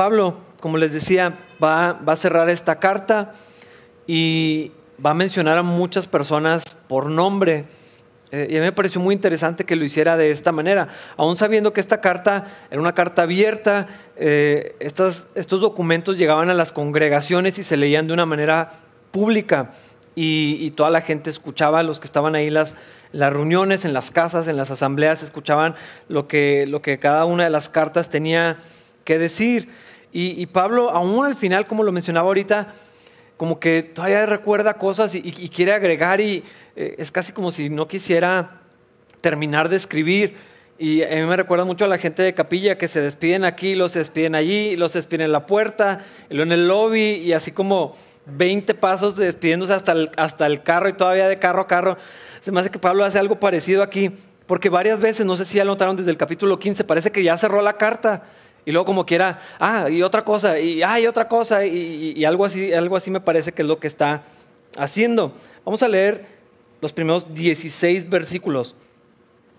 [0.00, 3.34] Pablo, como les decía, va, a cerrar esta carta
[4.06, 4.72] y
[5.04, 7.66] va a mencionar a muchas personas por nombre.
[8.30, 10.88] Eh, y a mí me pareció muy interesante que lo hiciera de esta manera,
[11.18, 16.72] aún sabiendo que esta carta era una carta abierta, eh, estos documentos llegaban a las
[16.72, 18.70] congregaciones y se leían de una manera
[19.10, 19.72] pública
[20.14, 22.74] y, toda la gente escuchaba, los que estaban ahí las,
[23.12, 25.74] las reuniones, en las casas, en las asambleas, escuchaban
[26.08, 28.56] lo que cada una de las cartas tenía
[29.04, 29.68] que decir.
[30.12, 32.74] Y, Pablo, aún al final, como lo mencionaba ahorita,
[33.36, 36.42] como que todavía recuerda cosas y, quiere agregar y
[36.74, 38.60] eh, es casi como si no quisiera
[39.20, 40.34] terminar de escribir.
[40.78, 43.74] Y a mí me recuerda mucho a la gente de capilla que se despiden aquí,
[43.74, 47.94] los despiden allí, los despiden en la puerta, en el lobby y así como
[48.26, 51.98] 20 pasos despidiéndose hasta el, hasta el carro y todavía de carro a carro.
[52.40, 54.10] Se me hace que Pablo hace algo parecido aquí,
[54.46, 57.36] porque varias veces, no sé si ya notaron desde el capítulo 15, parece que ya
[57.36, 58.24] cerró la carta.
[58.64, 62.44] Y luego como quiera, ah, y otra cosa, y ah, y otra cosa, y, algo,
[62.44, 64.22] así, algo así me parece que es lo que está
[64.76, 65.32] haciendo.
[65.64, 66.26] Vamos a leer
[66.80, 68.76] los primeros 16 versículos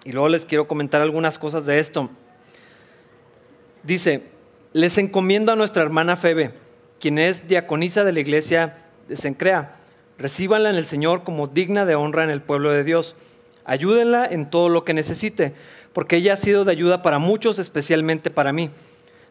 [0.03, 2.09] y luego les quiero comentar algunas cosas de esto.
[3.83, 4.23] Dice,
[4.73, 6.53] les encomiendo a nuestra hermana Febe,
[6.99, 9.73] quien es diaconisa de la iglesia de Sencrea.
[10.17, 13.15] Recíbanla en el Señor como digna de honra en el pueblo de Dios.
[13.71, 15.53] Ayúdenla en todo lo que necesite,
[15.93, 18.69] porque ella ha sido de ayuda para muchos, especialmente para mí.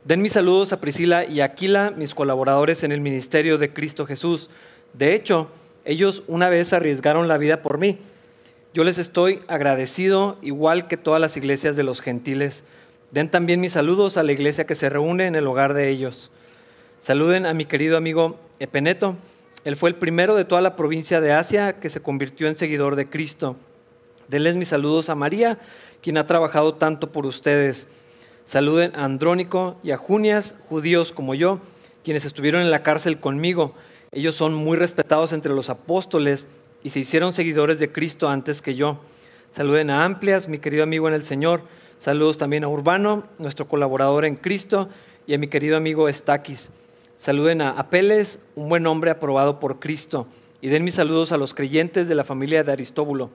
[0.07, 4.49] Den mis saludos a Priscila y Aquila, mis colaboradores en el ministerio de Cristo Jesús.
[4.95, 5.51] De hecho,
[5.85, 7.99] ellos una vez arriesgaron la vida por mí.
[8.73, 12.65] Yo les estoy agradecido, igual que todas las iglesias de los gentiles.
[13.11, 16.31] Den también mis saludos a la iglesia que se reúne en el hogar de ellos.
[16.99, 19.19] Saluden a mi querido amigo Epeneto.
[19.67, 22.97] Él fue el primero de toda la provincia de Asia que se convirtió en seguidor
[22.97, 23.59] de Cristo.
[24.31, 25.59] Denles mis saludos a María,
[26.01, 27.89] quien ha trabajado tanto por ustedes.
[28.45, 31.59] Saluden a Andrónico y a Junias, judíos como yo,
[32.05, 33.75] quienes estuvieron en la cárcel conmigo.
[34.13, 36.47] Ellos son muy respetados entre los apóstoles
[36.85, 39.01] y se hicieron seguidores de Cristo antes que yo.
[39.51, 41.63] Saluden a Amplias, mi querido amigo en el Señor.
[41.99, 44.89] Saludos también a Urbano, nuestro colaborador en Cristo,
[45.27, 46.71] y a mi querido amigo Estaquis.
[47.17, 50.29] Saluden a Apeles, un buen hombre aprobado por Cristo.
[50.61, 53.31] Y den mis saludos a los creyentes de la familia de Aristóbulo.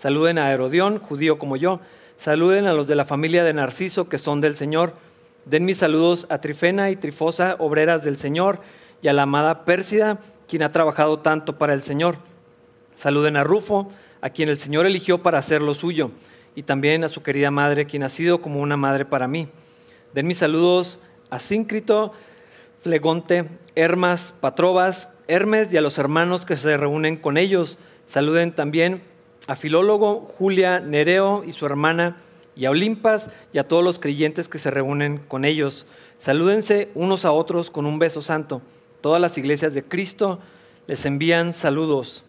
[0.00, 1.78] Saluden a Herodión, judío como yo.
[2.16, 4.94] Saluden a los de la familia de Narciso, que son del Señor.
[5.44, 8.62] Den mis saludos a Trifena y Trifosa, obreras del Señor,
[9.02, 10.18] y a la amada Pérsida,
[10.48, 12.16] quien ha trabajado tanto para el Señor.
[12.94, 13.90] Saluden a Rufo,
[14.22, 16.12] a quien el Señor eligió para hacer lo suyo,
[16.54, 19.48] y también a su querida madre, quien ha sido como una madre para mí.
[20.14, 22.14] Den mis saludos a Síncrito,
[22.80, 27.76] Flegonte, Hermas, Patrobas, Hermes y a los hermanos que se reúnen con ellos.
[28.06, 29.09] Saluden también
[29.50, 32.18] a Filólogo, Julia, Nereo y su hermana,
[32.54, 35.86] y a Olimpas y a todos los creyentes que se reúnen con ellos.
[36.18, 38.62] Salúdense unos a otros con un beso santo.
[39.00, 40.38] Todas las iglesias de Cristo
[40.86, 42.22] les envían saludos.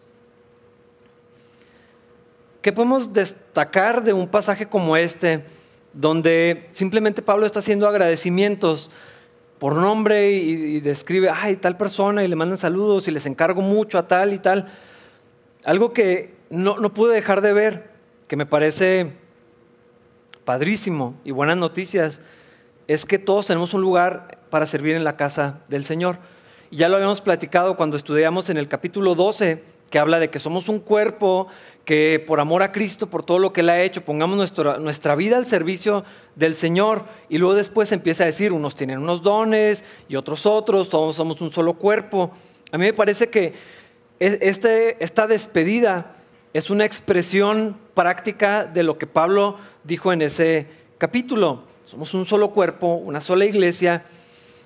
[2.60, 5.44] ¿Qué podemos destacar de un pasaje como este,
[5.92, 8.90] donde simplemente Pablo está haciendo agradecimientos
[9.60, 13.96] por nombre y, describe, ay, tal persona, y le mandan saludos y les encargo mucho
[13.96, 14.66] a tal y tal?
[15.62, 17.90] Algo que no, no pude dejar de ver,
[18.28, 19.14] que me parece
[20.44, 22.20] padrísimo y buenas noticias,
[22.88, 26.18] es que todos tenemos un lugar para servir en la casa del Señor.
[26.70, 30.38] Y ya lo habíamos platicado cuando estudiamos en el capítulo 12, que habla de que
[30.38, 31.48] somos un cuerpo,
[31.86, 35.14] que por amor a Cristo, por todo lo que Él ha hecho, pongamos nuestra, nuestra
[35.14, 36.04] vida al servicio
[36.36, 37.04] del Señor.
[37.30, 41.40] Y luego después empieza a decir, unos tienen unos dones y otros otros, todos somos
[41.40, 42.30] un solo cuerpo.
[42.70, 43.54] A mí me parece que
[44.18, 46.14] este, esta despedida
[46.52, 50.66] es una expresión práctica de lo que Pablo dijo en ese
[50.98, 51.62] capítulo.
[51.86, 54.04] Somos un solo cuerpo, una sola iglesia.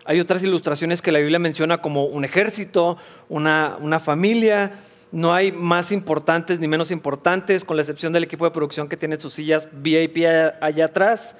[0.04, 2.96] Hay otras ilustraciones que la Biblia menciona como un ejército,
[3.28, 4.80] una, una familia.
[5.12, 8.96] No hay más importantes ni menos importantes, con la excepción del equipo de producción que
[8.96, 10.26] tiene sus sillas VIP
[10.60, 11.36] allá atrás.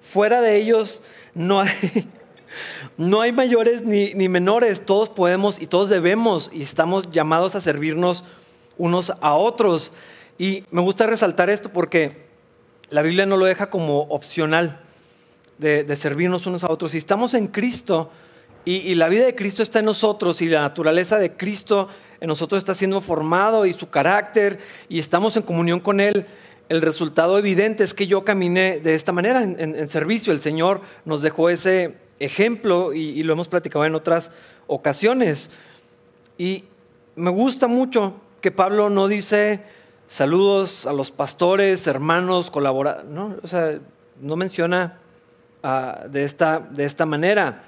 [0.00, 1.02] Fuera de ellos
[1.34, 2.08] no hay,
[2.96, 7.60] no hay mayores ni, ni menores, todos podemos y todos debemos y estamos llamados a
[7.60, 8.24] servirnos
[8.78, 9.92] unos a otros.
[10.38, 12.26] Y me gusta resaltar esto porque
[12.90, 14.80] la Biblia no lo deja como opcional
[15.58, 16.92] de, servirnos unos a otros.
[16.92, 18.10] Si estamos en Cristo
[18.64, 21.88] y, la vida de Cristo está en nosotros y la naturaleza de Cristo
[22.20, 24.58] en nosotros está siendo formado y su carácter
[24.88, 26.26] y estamos en comunión con Él,
[26.68, 30.32] el resultado evidente es que yo caminé de esta manera en, servicio.
[30.32, 34.30] El Señor nos dejó ese ejemplo y, y, lo hemos platicado en otras
[34.66, 35.50] ocasiones.
[36.38, 36.64] Y
[37.16, 39.62] me gusta mucho que Pablo no dice
[40.08, 43.78] saludos a los pastores, hermanos, colaboradores, no, o sea,
[44.20, 44.98] no menciona
[45.62, 47.62] ah, de, esta, de esta manera.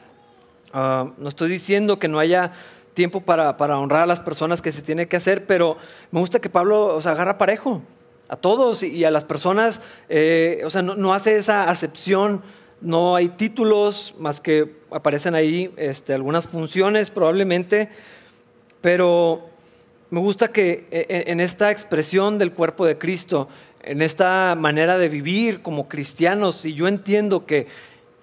[0.73, 2.53] Ah, no estoy diciendo que no haya
[2.93, 5.76] tiempo para, honrar a las personas que se tiene que hacer, pero
[6.11, 7.81] me gusta que Pablo os agarra parejo
[8.29, 12.43] a todos y, a las personas, eh, o sea, no, hace esa acepción,
[12.81, 17.91] no hay títulos más que aparecen ahí este, algunas funciones probablemente,
[18.81, 19.54] pero
[20.11, 23.49] me gusta que e, e, en esta expresión del cuerpo de Cristo,
[23.83, 27.67] en esta manera de vivir como cristianos, y yo entiendo que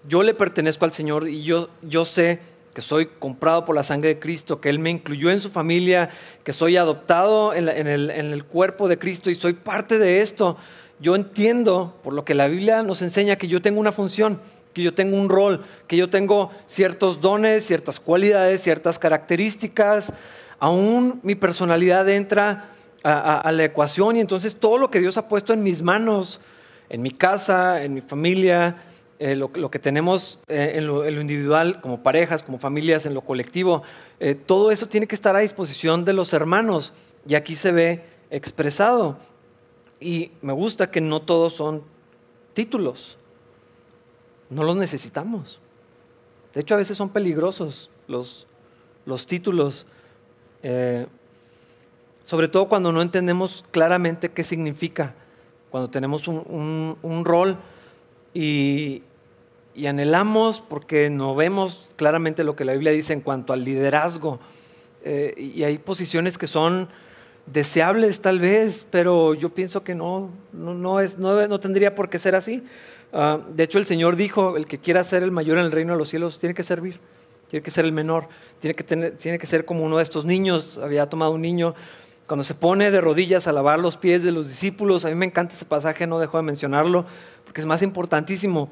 [0.07, 2.39] yo le pertenezco al Señor y yo, yo sé
[2.74, 6.10] que soy comprado por la sangre de Cristo, que Él me incluyó en su familia,
[6.44, 10.57] que soy adoptado en, el, en, el, cuerpo de Cristo y soy parte de esto.
[11.00, 14.39] Yo entiendo, por lo que la Biblia nos enseña, que yo tengo una función,
[14.74, 20.13] que yo tengo un rol, que yo tengo ciertos dones, ciertas cualidades, ciertas características.
[20.62, 22.69] Aún mi personalidad entra
[23.04, 26.40] a, la ecuación y entonces todo lo que Dios ha puesto en mis manos,
[26.88, 28.84] en mi casa, en mi familia,
[29.18, 33.81] eh, lo, que tenemos eh, en, lo, individual, como parejas, como familias, en lo colectivo,
[34.19, 36.94] eh, todo eso tiene que estar a disposición de los hermanos
[37.28, 39.18] y aquí se ve expresado.
[40.00, 41.81] Y me gusta que no todos son
[42.54, 43.18] títulos,
[44.52, 45.60] no los necesitamos.
[46.54, 48.46] De hecho, a veces son peligrosos los,
[49.08, 49.88] los títulos
[52.24, 55.13] sobre todo cuando no entendemos claramente qué significa,
[55.69, 57.58] cuando tenemos un, rol
[58.34, 59.04] y,
[59.88, 64.40] anhelamos porque no vemos claramente lo que la Biblia dice en cuanto al liderazgo.
[65.04, 66.88] Eh, y hay posiciones que son
[67.46, 72.36] deseables tal vez, pero yo pienso que no, no, es, no, tendría por qué ser
[72.36, 72.63] así.
[73.13, 75.94] Ah, de hecho, el Señor dijo, el que quiera ser el mayor en el reino
[75.94, 77.00] de los cielos tiene que servir,
[77.51, 80.80] tiene que ser el menor, tiene que, tiene que ser como uno de estos niños,
[80.81, 81.75] había tomado un niño
[82.31, 85.25] cuando se pone de rodillas a lavar los pies de los discípulos, a mí me
[85.25, 87.06] encanta ese pasaje, no dejo de mencionarlo,
[87.44, 88.69] porque es más importantísimo.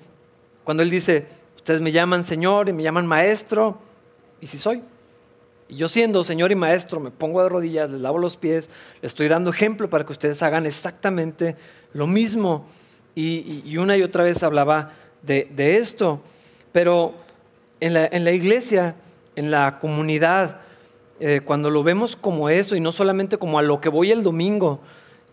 [0.64, 1.28] Cuando él dice,
[1.58, 3.78] ustedes me llaman Señor y me llaman Maestro,
[4.40, 4.82] y si soy.
[5.68, 8.70] Y yo siendo Señor y Maestro, me pongo de rodillas, les lavo los pies,
[9.02, 11.58] les estoy dando ejemplo para que ustedes hagan exactamente
[11.92, 12.66] lo mismo.
[13.14, 16.22] Y, una y otra vez hablaba de, esto.
[16.72, 17.14] Pero
[17.80, 18.96] en la, iglesia,
[19.36, 20.62] en la comunidad,
[21.20, 24.24] eh, cuando lo vemos como eso y no solamente como a lo que voy el
[24.24, 24.80] domingo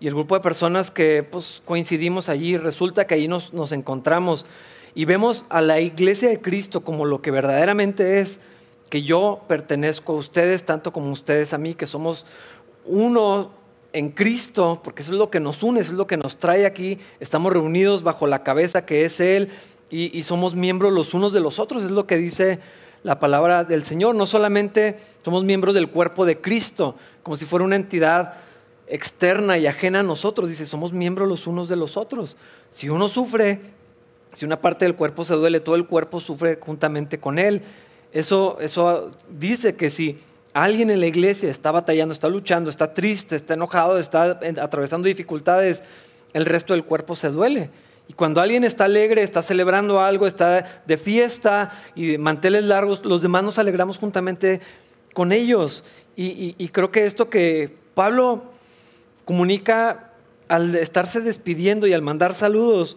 [0.00, 4.46] y el grupo de personas que pues, coincidimos allí, resulta que allí nos, nos encontramos
[4.94, 8.40] y vemos a la iglesia de Cristo como lo que verdaderamente es,
[8.88, 12.24] que yo pertenezco a ustedes tanto como ustedes a mí, que somos
[12.84, 13.50] uno
[13.92, 16.66] en Cristo, porque eso es lo que nos une, eso es lo que nos trae
[16.66, 19.50] aquí, estamos reunidos bajo la cabeza que es Él
[19.90, 22.58] y, somos miembros los unos de los otros, es lo que dice
[23.04, 24.16] la palabra del Señor.
[24.16, 28.34] No solamente somos miembros del cuerpo de Cristo, como si fuera una entidad
[28.88, 30.48] externa y ajena a nosotros.
[30.48, 32.36] Dice, somos miembros los unos de los otros.
[32.70, 33.60] Si uno sufre,
[34.32, 37.62] si una parte del cuerpo se duele, todo el cuerpo sufre juntamente con él.
[38.12, 40.18] Eso, eso dice que si
[40.52, 45.84] alguien en la iglesia está batallando, está luchando, está triste, está enojado, está atravesando dificultades,
[46.32, 47.70] el resto del cuerpo se duele.
[48.08, 53.04] Y cuando alguien está alegre, está celebrando algo, está de fiesta y de manteles largos,
[53.04, 54.60] los demás nos alegramos juntamente
[55.12, 55.82] con ellos.
[56.14, 58.44] Y, creo que esto que Pablo
[59.24, 60.12] comunica
[60.48, 62.96] al estarse despidiendo y al mandar saludos,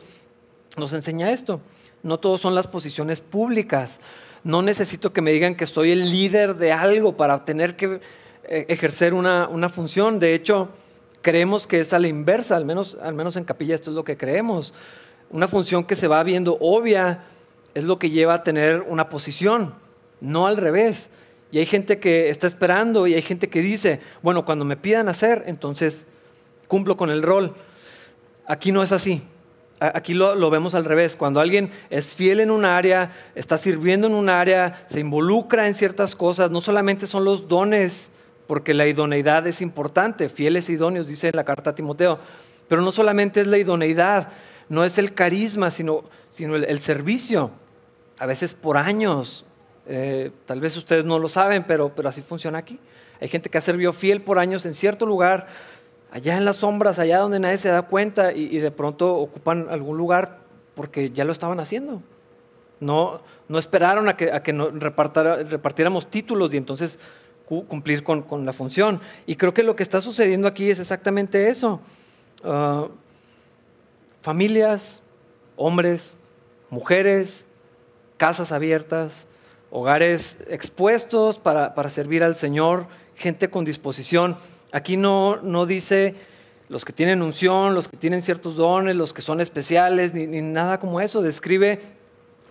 [0.78, 1.60] nos enseña esto.
[2.04, 4.00] No todos son las posiciones públicas.
[4.44, 8.00] No necesito que me digan que soy el líder de algo para tener que
[8.46, 10.20] eh, ejercer una, una función.
[10.20, 10.70] De hecho,
[11.22, 14.04] creemos que es a la inversa, al menos, al menos en capilla esto es lo
[14.04, 14.74] que creemos.
[15.32, 17.24] Una función que se va viendo obvia
[17.74, 19.74] es lo que lleva a tener una posición,
[20.22, 21.10] no al revés.
[21.52, 25.10] Y hay gente que está esperando y hay gente que dice, bueno, cuando me pidan
[25.10, 26.06] hacer, entonces
[26.68, 27.54] cumplo con el rol.
[28.48, 29.22] Aquí no es así.
[29.80, 31.16] Aquí lo, vemos al revés.
[31.16, 35.74] Cuando alguien es fiel en un área, está sirviendo en un área, se involucra en
[35.74, 38.12] ciertas cosas, no solamente son los dones
[38.46, 42.20] porque la idoneidad es importante, fieles e idóneos, dice la carta a Timoteo,
[42.68, 44.32] pero no solamente es la idoneidad,
[44.70, 47.52] no es el carisma, sino, sino el, servicio,
[48.20, 49.46] a veces por años,
[49.88, 52.80] eh, tal vez ustedes no lo saben, pero, pero así funciona aquí.
[53.20, 55.48] Hay gente que ha servido fiel por años en cierto lugar,
[56.12, 59.98] allá en las sombras, allá donde nadie se da cuenta y, de pronto ocupan algún
[59.98, 60.40] lugar
[60.76, 62.02] porque ya lo estaban haciendo.
[62.80, 66.98] No, no esperaron a que, a que repartiéramos títulos y entonces
[67.46, 69.02] cumplir con, la función.
[69.26, 71.82] Y creo que lo que está sucediendo aquí es exactamente eso.
[72.44, 72.88] Ah,
[74.22, 75.02] familias,
[75.56, 76.16] hombres,
[76.70, 77.46] mujeres,
[78.18, 79.28] casas abiertas,
[79.72, 84.38] hogares expuestos para, servir al Señor, gente con disposición.
[84.72, 86.16] Aquí no, no dice
[86.68, 90.42] los que tienen unción, los que tienen ciertos dones, los que son especiales, ni, ni
[90.42, 91.22] nada como eso.
[91.22, 91.80] Describe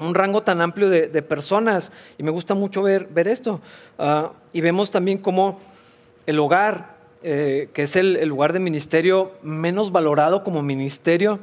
[0.01, 1.93] un rango tan amplio de, personas.
[2.17, 3.61] Y me gusta mucho ver, ver esto.
[3.99, 5.61] Ah, y vemos también cómo
[6.27, 11.41] el hogar, eh, que es el, lugar de ministerio menos valorado como ministerio,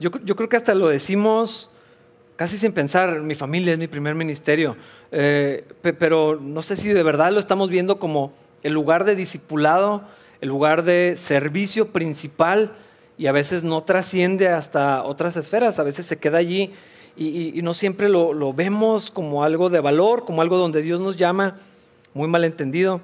[0.00, 1.70] yo, yo, creo que hasta lo decimos
[2.38, 4.76] casi sin pensar, mi familia es mi primer ministerio,
[5.10, 5.64] eh,
[5.98, 10.02] pero no sé si de verdad lo estamos viendo como el lugar de discipulado,
[10.40, 12.76] el lugar de servicio principal
[13.18, 16.72] y a veces no trasciende hasta otras esferas, a veces se queda allí
[17.16, 21.56] y, no siempre lo, vemos como algo de valor, como algo donde Dios nos llama,
[22.14, 23.00] muy malentendido,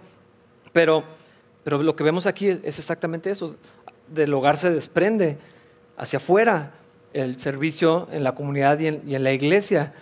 [0.72, 1.02] pero,
[1.64, 3.56] pero lo que vemos aquí es, exactamente eso,
[4.06, 5.38] del hogar se desprende
[5.96, 6.72] hacia afuera
[7.14, 9.94] el servicio en la comunidad y en, la iglesia.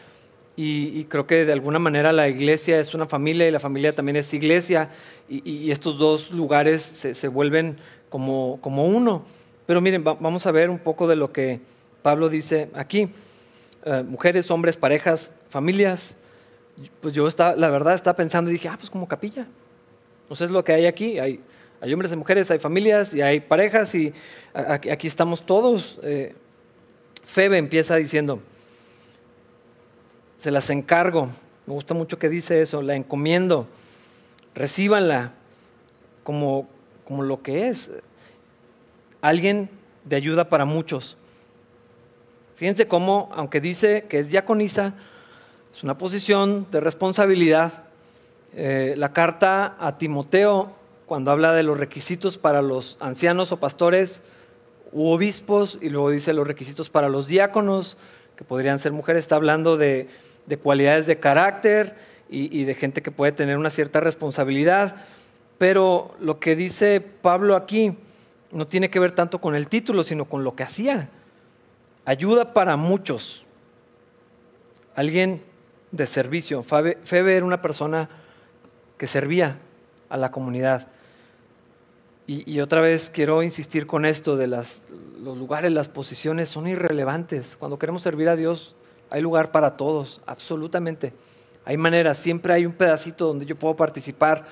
[0.57, 4.17] Y, creo que de alguna manera la iglesia es una familia y la familia también
[4.17, 4.91] es iglesia
[5.29, 7.77] y, estos dos lugares se, vuelven
[8.09, 9.25] como, como, uno.
[9.67, 11.61] Pero miren, vamos a ver un poco de lo que
[12.03, 13.09] Pablo dice aquí.
[13.85, 16.17] Eh, mujeres, hombres, parejas, familias.
[17.01, 19.47] Pues yo la verdad estaba pensando y dije, ah, pues como capilla.
[20.29, 21.19] O sea, es lo que hay aquí.
[21.19, 21.41] Hay,
[21.81, 24.15] hay hombres y mujeres, hay familias y hay parejas y
[24.55, 25.99] aquí, estamos todos.
[26.03, 26.35] Eh,
[27.25, 28.41] Febe empieza diciendo,
[30.37, 31.29] se las encargo,
[31.67, 33.69] me gusta mucho que dice eso, la encomiendo,
[34.55, 35.33] recíbanla
[36.25, 36.69] como,
[37.07, 37.91] como lo que es,
[39.21, 39.71] alguien
[40.05, 41.17] de ayuda para muchos.
[42.57, 44.95] Fíjense cómo, aunque dice que es diaconisa,
[45.75, 47.85] es una posición de responsabilidad.
[48.55, 50.73] Eh, la carta a Timoteo,
[51.07, 54.23] cuando habla de los requisitos para los ancianos o pastores
[54.93, 57.97] u obispos, y luego dice los requisitos para los diáconos,
[58.37, 60.09] que podrían ser mujeres, está hablando de,
[60.63, 61.97] cualidades de carácter
[62.31, 64.97] y, y de gente que puede tener una cierta responsabilidad.
[65.59, 67.97] Pero lo que dice Pablo aquí
[68.51, 71.09] no tiene que ver tanto con el título, sino con lo que hacía.
[72.05, 73.45] Ayuda para muchos.
[74.95, 75.43] Alguien
[75.91, 76.63] de servicio.
[76.63, 78.09] Febe era una persona
[78.99, 79.59] que servía
[80.09, 80.89] a la comunidad.
[82.35, 84.81] Y, otra vez quiero insistir con esto de los
[85.23, 87.59] lugares, las posiciones son irrelevantes.
[87.59, 88.75] Cuando queremos servir a Dios
[89.11, 91.13] hay lugar para todos, absolutamente.
[91.67, 94.47] Hay maneras, siempre hay un pedacito donde yo puedo participar.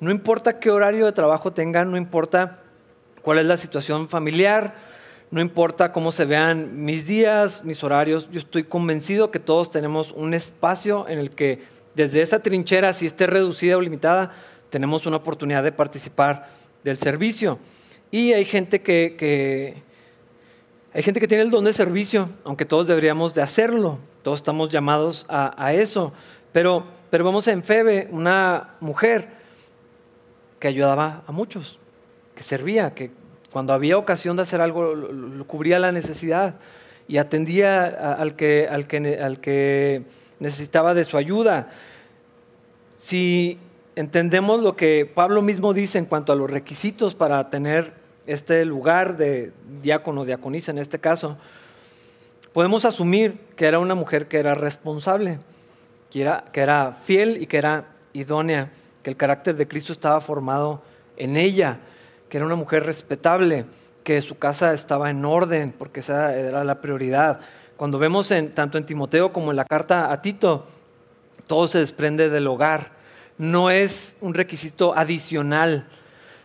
[0.00, 2.62] No importa qué horario de trabajo tengan, no importa
[3.20, 4.74] cuál es la situación familiar,
[5.30, 10.10] no importa cómo se vean mis días, mis horarios, yo estoy convencido que todos tenemos
[10.12, 11.62] un espacio en el que
[11.94, 14.32] desde esa trinchera, si esté reducida o limitada,
[14.70, 17.58] tenemos una oportunidad de participar del servicio.
[18.12, 19.82] Y hay gente que,
[20.94, 24.70] hay gente que tiene el don de servicio, aunque todos deberíamos de hacerlo, todos estamos
[24.70, 26.12] llamados a, eso.
[26.52, 29.28] Pero, pero vamos en Febe, una mujer
[30.60, 31.80] que ayudaba a muchos,
[32.36, 33.10] que servía, que
[33.50, 36.54] cuando había ocasión de hacer algo, lo, cubría la necesidad
[37.08, 40.02] y atendía al que, al, que, al que
[40.38, 41.68] necesitaba de su ayuda.
[42.94, 43.58] Si
[43.96, 47.94] entendemos lo que Pablo mismo dice en cuanto a los requisitos para tener
[48.26, 51.38] este lugar de diácono, diaconisa en este caso,
[52.52, 55.38] podemos asumir que era una mujer que era responsable,
[56.10, 58.70] que era, que era fiel y que era idónea,
[59.02, 60.82] que el carácter de Cristo estaba formado
[61.16, 61.78] en ella,
[62.28, 63.64] que era una mujer respetable,
[64.04, 67.40] que su casa estaba en orden, porque esa era la prioridad.
[67.76, 70.66] Cuando vemos en, tanto en Timoteo como en la carta a Tito,
[71.46, 72.95] todo se desprende del hogar
[73.38, 75.86] no es un requisito adicional,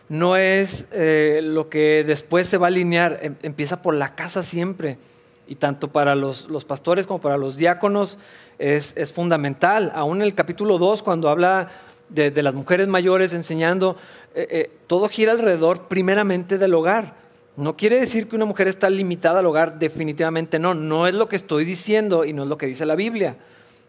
[0.08, 4.42] no es eh, lo que después se va a alinear, em, empieza por la casa
[4.42, 4.98] siempre.
[5.46, 8.18] Y tanto para los, pastores como para los diáconos
[8.58, 9.90] es, fundamental.
[9.94, 11.70] Aún en el capítulo 2, cuando habla
[12.08, 13.96] de, las mujeres mayores enseñando,
[14.34, 17.14] eh, eh, todo gira alrededor primeramente del hogar.
[17.56, 20.74] No quiere decir que una mujer está limitada al hogar, definitivamente no.
[20.74, 23.36] No es lo que estoy diciendo y no es lo que dice la Biblia.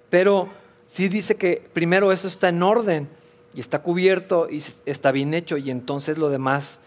[0.10, 0.50] Pero
[0.88, 3.08] sí dice que primero eso está en orden
[3.54, 6.80] y está cubierto y está bien hecho y entonces lo demás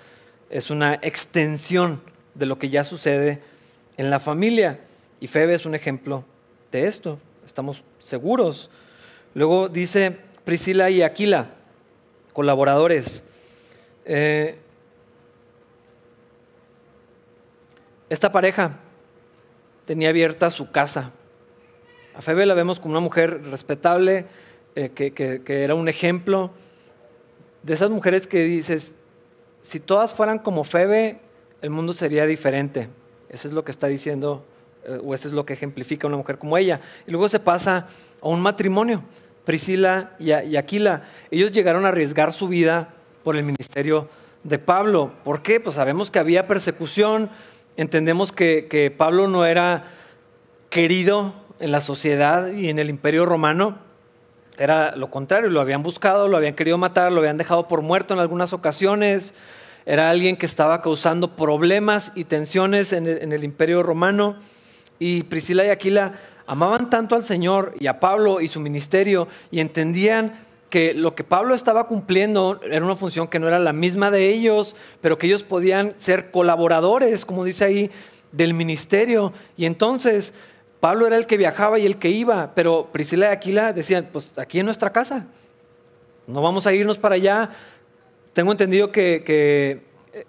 [0.51, 2.01] es una extensión
[2.35, 3.41] de lo que ya sucede
[3.97, 4.81] en la familia.
[5.21, 6.25] Y Febe es un ejemplo
[6.73, 8.71] de esto, estamos seguros.
[9.35, 11.51] Luego dice Priscila y Aquila,
[12.33, 13.23] colaboradores.
[14.05, 14.59] Eh,
[18.09, 18.79] esta pareja
[19.85, 21.13] tenía abierta su casa
[22.17, 24.25] a Febe la vemos como una mujer respetable,
[24.75, 26.51] eh, que, era un ejemplo
[27.63, 28.97] de esas mujeres que dices,
[29.61, 31.21] si todas fueran como Febe,
[31.61, 32.89] el mundo sería diferente.
[33.29, 34.47] Eso es lo que está diciendo,
[34.85, 36.81] eh, o eso es lo que ejemplifica una mujer como ella.
[37.07, 37.87] Y luego se pasa
[38.23, 39.03] a un matrimonio,
[39.45, 41.03] Priscila y, Aquila.
[41.31, 42.95] Ellos llegaron a arriesgar su vida
[43.25, 44.09] por el ministerio
[44.43, 45.13] de Pablo.
[45.23, 45.61] ¿Por qué?
[45.61, 47.29] Pues sabemos que había persecución,
[47.77, 49.91] entendemos que, que Pablo no era
[50.71, 53.79] querido en la sociedad y en el imperio romano
[54.59, 58.15] era lo contrario, lo habían buscado, lo habían querido matar, lo habían dejado por muerto
[58.15, 59.35] en algunas ocasiones,
[59.85, 64.37] era alguien que estaba causando problemas y tensiones en el, imperio romano.
[64.99, 66.15] Y Priscila y Aquila
[66.47, 71.23] amaban tanto al Señor y a Pablo y su ministerio y entendían que lo que
[71.23, 75.29] Pablo estaba cumpliendo era una función que no era la misma de ellos, pero que
[75.29, 77.91] ellos podían ser colaboradores, como dice ahí,
[78.33, 79.33] del ministerio.
[79.57, 80.35] Y entonces
[80.87, 84.39] Pablo era el que viajaba y el que iba, pero Priscila y Aquila decían, pues
[84.39, 85.27] aquí en nuestra casa,
[86.29, 87.51] no vamos a irnos para allá.
[88.33, 89.83] Tengo entendido que, que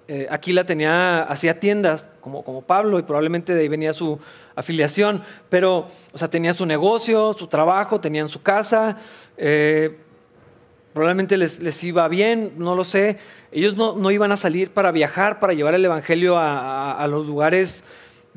[0.08, 4.18] eh, Aquila tenía, hacía tiendas como, como Pablo y probablemente de ahí venía su
[4.56, 8.98] afiliación, pero, o sea, tenía su negocio, su trabajo, tenían su casa,
[9.38, 9.96] eh,
[10.92, 13.20] probablemente les, iba bien, no lo sé.
[13.52, 17.84] Ellos no, iban a salir para viajar, para llevar el Evangelio a los lugares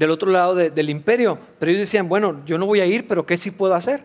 [0.01, 1.39] del otro lado del imperio.
[1.59, 4.03] Pero ellos decían, bueno, yo no voy a ir, pero ¿qué sí puedo hacer?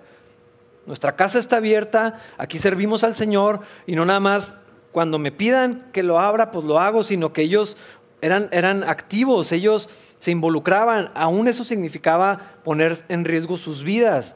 [0.86, 4.60] Nuestra casa está abierta, aquí servimos al Señor y no nada más
[4.92, 7.78] cuando me pidan que lo abra, pues lo hago, sino que ellos
[8.22, 14.36] eran, eran activos, ellos se involucraban, aún eso significaba poner en riesgo sus vidas.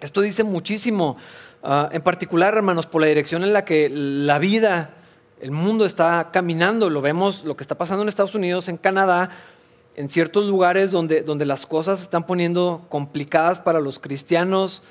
[0.00, 1.18] Esto dice muchísimo,
[1.62, 4.94] ah, en particular, hermanos, por la dirección en la que la vida,
[5.42, 6.88] el mundo está caminando.
[6.88, 9.30] Lo vemos, lo que está pasando en Estados Unidos, en Canadá,
[9.96, 14.82] en ciertos lugares donde, donde las cosas se están poniendo complicadas para los cristianos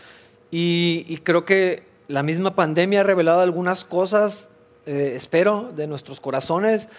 [0.50, 4.50] y, creo que la misma pandemia ha revelado algunas cosas,
[4.86, 6.90] eh, espero, de nuestros corazones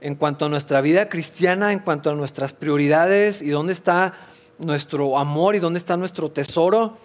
[0.00, 4.14] en cuanto a nuestra vida cristiana, en cuanto a nuestras prioridades y dónde está
[4.58, 6.96] nuestro amor y dónde está nuestro tesoro.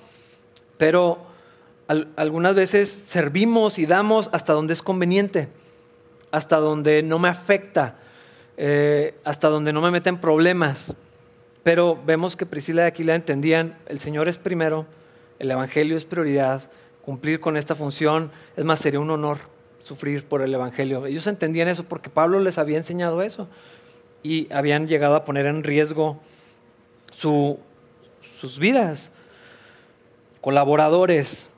[0.77, 1.19] Pero
[2.15, 5.50] algunas veces servimos y damos hasta donde es conveniente,
[6.31, 7.95] hasta donde no me afecta
[8.57, 10.96] eh, hasta donde no me meten problemas.
[11.63, 14.85] Pero vemos que Priscila y Aquila entendían, el Señor es primero,
[15.39, 16.70] el Evangelio es prioridad,
[17.03, 19.37] cumplir con esta función, es más, sería un honor
[19.83, 21.05] sufrir por el Evangelio.
[21.05, 23.48] Ellos entendían eso porque Pablo les había enseñado eso
[24.24, 26.20] y habían llegado a poner en riesgo
[27.11, 29.11] sus vidas.
[30.41, 31.50] Colaboradores,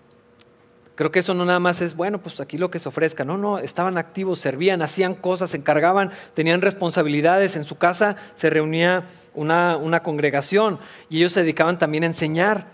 [0.97, 3.23] Creo que eso no nada más es, bueno, pues aquí lo que se ofrezca.
[3.23, 7.55] No, no, estaban activos, servían, hacían cosas, se encargaban, tenían responsabilidades.
[7.55, 9.05] En su casa se reunía
[9.35, 12.65] una, congregación y ellos se dedicaban también a enseñar.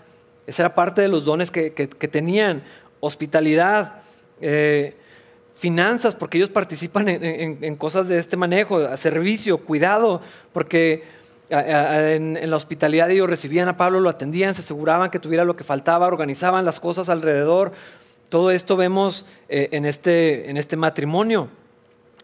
[0.46, 1.70] Esa era parte de los dones que,
[2.10, 2.62] tenían.
[3.00, 4.00] Hospitalidad,
[4.40, 4.96] eh,
[5.54, 10.22] finanzas, porque ellos participan en, cosas de este manejo, servicio, cuidado,
[10.54, 11.04] porque
[11.50, 15.54] en, en, la hospitalidad ellos recibían a Pablo, lo atendían, se aseguraban que tuviera lo
[15.54, 17.72] que faltaba, organizaban las cosas alrededor.
[18.28, 21.48] Todo esto vemos eh, en, este, en este matrimonio.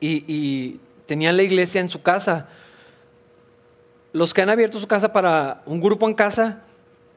[0.00, 2.46] Y, tenían la iglesia en su casa.
[4.12, 6.62] Los que han abierto su casa para un grupo en casa,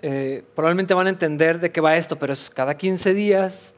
[0.01, 3.75] eh, probablemente van a entender de qué va esto, pero es cada 15 días,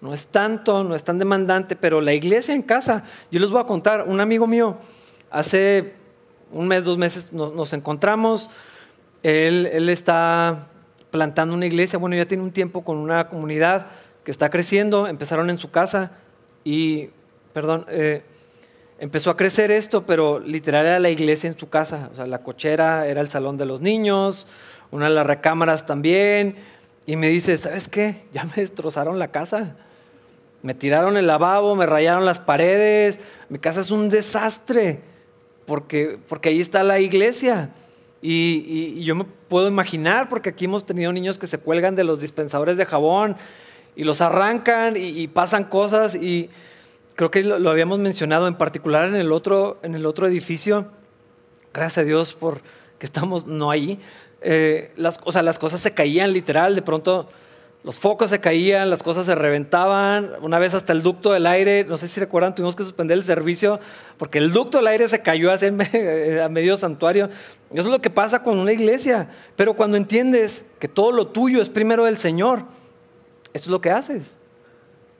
[0.00, 3.60] no es tanto, no es tan demandante, pero la iglesia en casa, yo les voy
[3.60, 4.78] a contar, un amigo mío,
[5.30, 5.92] hace
[6.52, 8.50] un mes, dos meses nos, encontramos,
[9.22, 10.68] él, está
[11.10, 13.86] plantando una iglesia, bueno, ya tiene un tiempo con una comunidad,
[14.24, 16.12] que está creciendo, empezaron en su casa
[16.64, 17.10] y,
[17.52, 18.22] perdón, eh,
[18.98, 22.42] empezó a crecer esto, pero literal era la iglesia en su casa, o sea, la
[22.42, 24.46] cochera era el salón de los niños,
[24.90, 26.56] una de las recámaras también,
[27.06, 28.24] y me dice, ¿sabes qué?
[28.32, 29.76] Ya me destrozaron la casa.
[30.62, 35.00] Me tiraron el lavabo, me rayaron las paredes, mi casa es un desastre,
[35.64, 37.70] porque, porque ahí está la iglesia.
[38.20, 42.04] Y, y, yo me puedo imaginar, porque aquí hemos tenido niños que se cuelgan de
[42.04, 43.36] los dispensadores de jabón
[44.00, 46.48] y los arrancan y, pasan cosas y
[47.16, 50.86] creo que lo, habíamos mencionado en particular en el otro, en el otro edificio.
[51.74, 52.62] Gracias a Dios por
[52.98, 54.00] que estamos no ahí.
[54.40, 57.28] Eh, las, o sea, las cosas se caían literal, de pronto
[57.84, 61.84] los focos se caían, las cosas se reventaban, una vez hasta el ducto del aire,
[61.84, 63.80] no sé si recuerdan, tuvimos que suspender el servicio
[64.16, 65.68] porque el ducto del aire se cayó hacia
[66.42, 67.28] a medio santuario.
[67.70, 71.60] Eso es lo que pasa con una iglesia, pero cuando entiendes que todo lo tuyo
[71.60, 72.64] es primero del Señor,
[73.52, 74.36] esto es lo que haces.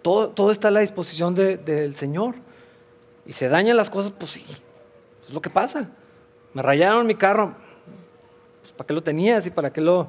[0.02, 2.36] Todo, todo está a la disposición del Señor.
[3.26, 4.44] Y se dañan las cosas, pues sí,
[5.24, 5.88] es lo que pasa.
[6.52, 7.54] Me rayaron mi carro,
[8.62, 10.08] pues ¿para qué lo tenías y para qué lo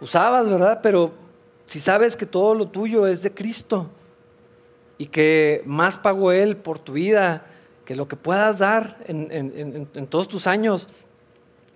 [0.00, 0.80] usabas, verdad?
[0.82, 1.12] Pero
[1.66, 3.88] si sabes que todo lo tuyo es de Cristo
[4.98, 7.46] y que más pagó Él por tu vida
[7.84, 10.88] que lo que puedas dar en, todos tus años,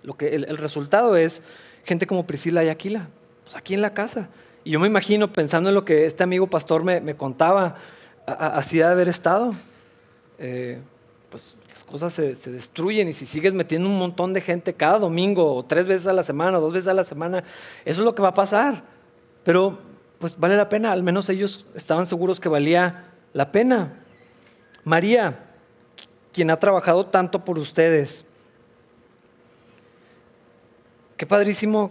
[0.03, 1.43] lo que el, el, resultado es
[1.83, 3.09] gente como Priscila y Aquila,
[3.43, 4.29] pues aquí en la casa.
[4.69, 7.77] Yo me imagino, pensando en lo que este amigo pastor me, contaba,
[8.27, 9.51] así de haber estado.
[10.37, 10.79] Eh,
[11.31, 14.99] pues las cosas se, se, destruyen y si sigues metiendo un montón de gente cada
[14.99, 17.43] domingo o tres veces a la semana o dos veces a la semana,
[17.83, 18.83] eso es lo que va a pasar.
[19.43, 19.79] Pero
[20.19, 24.03] pues vale la pena, al menos ellos estaban seguros que valía la pena.
[24.83, 25.47] María,
[26.31, 28.23] quien ha trabajado tanto por ustedes.
[31.17, 31.89] Qué padrísimo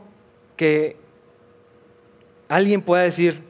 [0.54, 1.07] que
[2.48, 3.42] alguien pueda decir,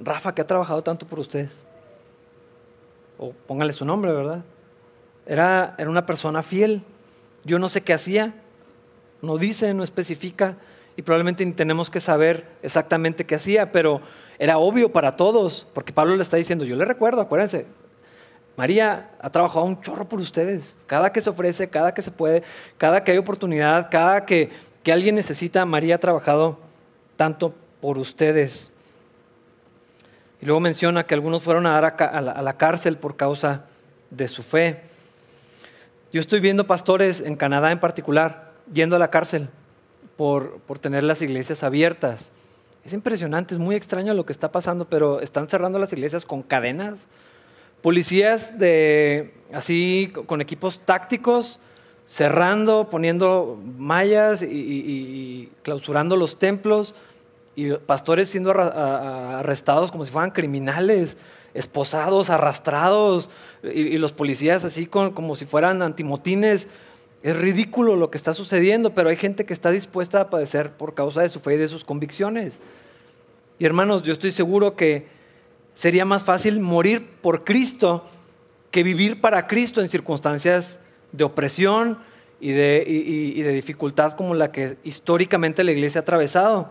[0.00, 1.62] Rafa, que ha trabajado tanto por ustedes.
[3.18, 4.42] O póngale su nombre, ¿verdad?
[5.26, 6.82] Era, era una persona fiel.
[7.44, 8.34] Yo no sé qué hacía,
[9.22, 10.56] no dice, no especifica,
[10.96, 14.00] y probablemente tenemos que saber exactamente qué hacía, pero
[14.38, 17.66] era obvio para todos, porque Pablo le está diciendo, yo le recuerdo, acuérdense,
[18.56, 22.44] María ha trabajado un chorro por ustedes, cada que se ofrece, cada que se puede,
[22.78, 24.50] cada que hay oportunidad, cada que,
[24.82, 26.58] que alguien necesita, María ha trabajado
[27.16, 28.70] tanto por ustedes.
[30.40, 33.66] Y luego menciona que algunos fueron a dar a, la, cárcel por causa
[34.08, 34.80] de su fe.
[36.10, 39.50] Yo estoy viendo pastores en Canadá en particular yendo a la cárcel
[40.16, 42.30] por, por, tener las iglesias abiertas.
[42.86, 46.42] Es impresionante, es muy extraño lo que está pasando, pero están cerrando las iglesias con
[46.42, 47.06] cadenas.
[47.82, 51.60] Policías de así con equipos tácticos
[52.06, 56.94] cerrando, poniendo mallas y, y, y clausurando los templos
[57.56, 61.16] y pastores siendo arrestados como si fueran criminales,
[61.54, 63.30] esposados, arrastrados
[63.62, 66.68] y, los policías así como si fueran antimotines.
[67.22, 70.94] Es ridículo lo que está sucediendo, pero hay gente que está dispuesta a padecer por
[70.94, 72.60] causa de su fe y de sus convicciones.
[73.58, 75.06] Y hermanos, yo estoy seguro que
[75.72, 78.04] sería más fácil morir por Cristo
[78.70, 80.80] que vivir para Cristo en circunstancias
[81.12, 81.98] de opresión
[82.40, 86.70] y de, y de dificultad como la que históricamente la iglesia ha atravesado.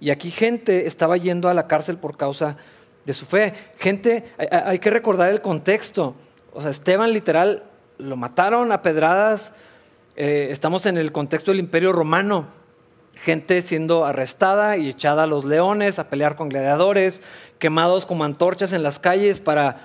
[0.00, 2.56] Y aquí gente estaba yendo a la cárcel por causa
[3.04, 3.52] de su fe.
[3.78, 6.14] Gente, hay que recordar el contexto.
[6.52, 7.64] O sea, Esteban literal
[7.98, 9.52] lo mataron a pedradas,
[10.16, 12.46] eh, estamos en el contexto del imperio romano,
[13.14, 17.22] gente siendo arrestada y echada a los leones, a pelear con gladiadores,
[17.58, 19.82] quemados como antorchas en las calles para,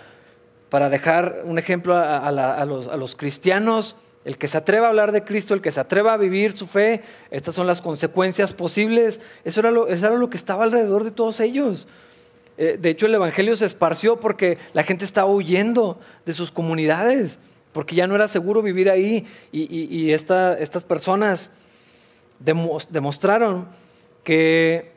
[0.70, 3.96] para dejar un ejemplo a, la, a, los, cristianos.
[4.26, 6.68] El que se atreva a hablar de Cristo, el que se atreva a vivir su
[6.68, 9.22] fe, estas son las consecuencias posibles.
[9.46, 11.88] Eso era lo, eso era lo que estaba alrededor de todos ellos.
[12.58, 17.40] Eh, de hecho, el Evangelio se esparció porque la gente estaba huyendo de sus comunidades
[17.76, 21.52] porque ya no era seguro vivir ahí y, y, y esta, estas personas
[22.40, 23.68] demostraron
[24.24, 24.94] que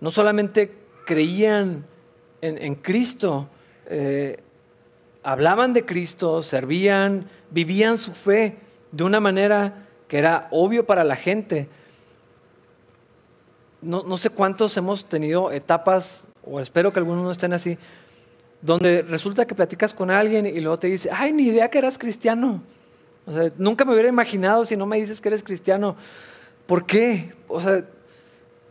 [0.00, 0.72] no solamente
[1.06, 1.86] creían
[2.40, 3.48] en, en Cristo,
[3.86, 4.40] eh,
[5.22, 8.56] hablaban de Cristo, servían, vivían su fe
[8.90, 11.68] de una manera que era obvio para la gente.
[13.80, 17.78] No, no sé cuántos hemos tenido etapas, o espero que algunos no estén así,
[18.60, 21.98] donde resulta que platicas con alguien y luego te dice, ay, ni idea que eras
[21.98, 22.62] cristiano.
[23.26, 25.96] O sea, nunca me hubiera imaginado si no me dices que eres cristiano.
[26.66, 27.34] ¿Por qué?
[27.48, 27.84] O sea,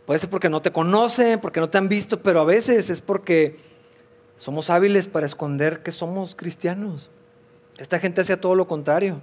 [0.06, 3.00] puede ser porque no te conocen, porque no te han visto, pero a veces es
[3.00, 3.56] porque
[4.42, 7.10] somos hábiles para esconder que somos cristianos.
[7.78, 9.20] Esta gente hacía todo lo contrario.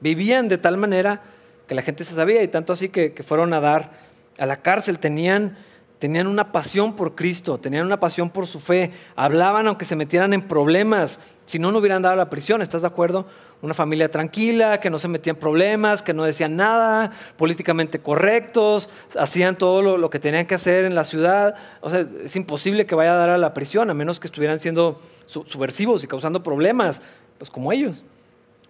[0.00, 1.22] Vivían de tal manera
[1.66, 3.90] que la gente se sabía y tanto así que, que fueron a dar
[4.36, 5.56] a la cárcel, tenían
[5.98, 10.34] tenían una pasión por Cristo, tenían una pasión por su fe, hablaban aunque se metieran
[10.34, 13.26] en problemas, si no, no hubieran dado la prisión, ¿estás de acuerdo?
[13.62, 18.88] Una familia tranquila, que no se metía en problemas, que no decían nada, políticamente correctos,
[19.18, 21.54] hacían todo lo, lo, que tenían que hacer en la ciudad.
[21.80, 24.60] O sea, es imposible que vaya a dar a la prisión, a menos que estuvieran
[24.60, 27.02] siendo subversivos y causando problemas,
[27.38, 28.02] pues como ellos.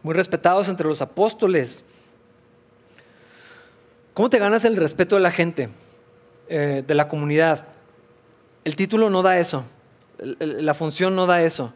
[0.03, 1.85] Muy respetados entre los apóstoles.
[4.15, 5.69] ¿Cómo te ganas el respeto de la gente?
[6.51, 7.69] eh, de la comunidad.
[8.65, 9.65] El título no da eso,
[10.19, 11.73] la función no da eso,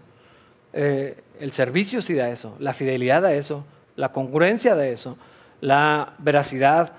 [0.75, 3.65] eh, el servicio sí da eso, la fidelidad da eso,
[3.97, 5.17] la congruencia da eso,
[5.61, 6.93] la veracidad,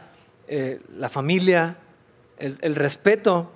[0.48, 1.78] eh, la familia,
[2.38, 3.52] el, el, respeto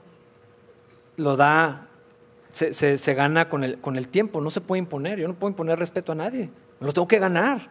[1.18, 1.88] lo da,
[2.52, 5.78] se, gana con el, con el tiempo, no se puede imponer, yo no puedo imponer
[5.80, 7.68] respeto a nadie, me lo tengo que ganar,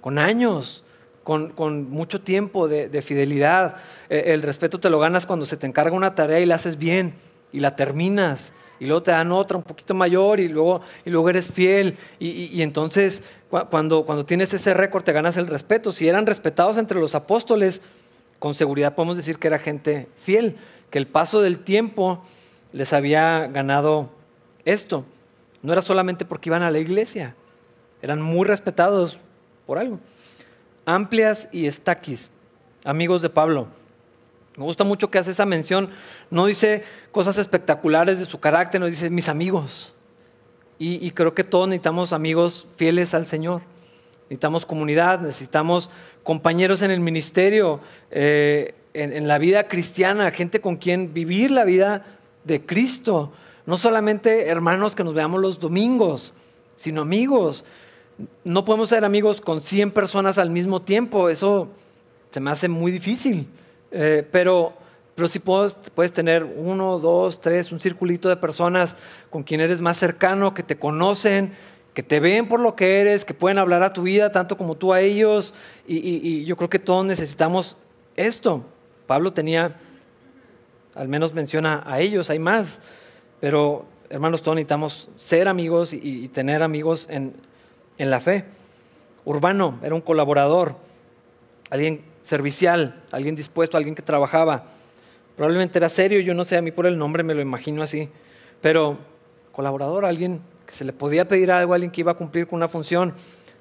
[0.00, 0.84] con años,
[1.24, 3.76] con, con mucho tiempo de, de fidelidad.
[4.08, 6.78] Eh, el respeto te lo ganas cuando se te encarga una tarea y la haces
[6.78, 7.12] bien
[7.52, 8.54] y la terminas.
[8.80, 11.96] Y luego te dan otra un poquito mayor y luego, y luego eres fiel.
[12.18, 15.92] Y, y, entonces cu cuando, cuando tienes ese récord te ganas el respeto.
[15.92, 17.82] Si eran respetados entre los apóstoles,
[18.38, 20.56] con seguridad podemos decir que era gente fiel,
[20.90, 22.22] que el paso del tiempo
[22.72, 24.10] les había ganado
[24.64, 25.04] esto.
[25.62, 27.34] No era solamente porque iban a la iglesia,
[28.00, 29.18] eran muy respetados
[29.66, 29.98] por algo.
[30.86, 32.30] Amplias y Estaquis,
[32.84, 33.68] amigos de Pablo.
[34.58, 35.88] Me gusta mucho que hace esa mención.
[36.30, 39.94] No dice cosas espectaculares de su carácter, no dice mis amigos.
[40.80, 43.62] Y, creo que todos necesitamos amigos fieles al Señor.
[44.24, 45.90] necesitamos comunidad, necesitamos
[46.24, 52.04] compañeros en el ministerio, eh, en, la vida cristiana, gente con quien vivir la vida
[52.42, 53.32] de Cristo.
[53.64, 56.32] No solamente hermanos que nos veamos los domingos,
[56.76, 57.64] sino amigos.
[58.42, 61.68] No podemos ser amigos con 100 personas al mismo tiempo, eso
[62.30, 63.48] se me hace muy difícil.
[63.90, 64.72] Eh, pero,
[65.14, 68.96] pero sí puedes, puedes tener uno, dos, tres, un circulito de personas
[69.30, 71.52] con quien eres más cercano, que te conocen,
[71.94, 74.76] que te ven por lo que eres, que pueden hablar a tu vida tanto como
[74.76, 75.54] tú a ellos.
[75.86, 77.76] Y, yo creo que todos necesitamos
[78.16, 78.64] esto.
[79.06, 79.76] Pablo tenía,
[80.94, 82.80] al menos menciona a ellos, hay más.
[83.40, 87.34] Pero hermanos, todos necesitamos ser amigos y, tener amigos en,
[87.96, 88.44] en la fe.
[89.24, 90.76] Urbano era un colaborador,
[91.68, 94.66] alguien servicial, alguien dispuesto, alguien que trabajaba.
[95.34, 98.10] Probablemente era serio, yo no sé, a mí por el nombre me lo imagino así,
[98.60, 98.98] pero
[99.50, 102.68] colaborador, alguien que se le podía pedir algo alguien que iba a cumplir con una
[102.68, 103.14] función.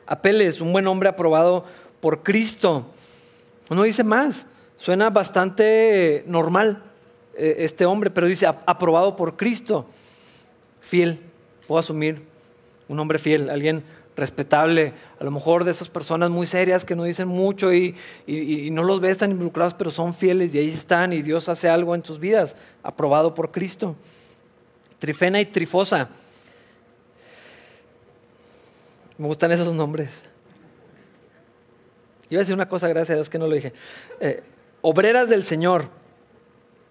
[0.06, 1.64] Apeles, un buen hombre aprobado
[2.02, 2.88] por Cristo.
[3.70, 6.84] Uno dice más, suena bastante normal
[7.38, 9.88] eh, este hombre, pero dice aprobado por Cristo.
[10.82, 11.22] Fiel,
[11.68, 12.22] puedo asumir,
[12.90, 13.86] un hombre fiel, alguien
[14.18, 18.70] respetable, a lo mejor de esas personas muy serias que no dicen mucho y, y,
[18.72, 21.96] no los ves tan involucrados, pero son fieles y ahí están y Dios hace algo
[21.96, 23.96] en sus vidas, aprobado por Cristo.
[25.00, 26.10] Trifena y Trifosa,
[29.18, 30.26] me gustan esos nombres.
[32.30, 33.74] Iba a decir una cosa, gracias a Dios que no lo dije.
[34.20, 34.44] Eh,
[34.82, 35.90] obreras del Señor,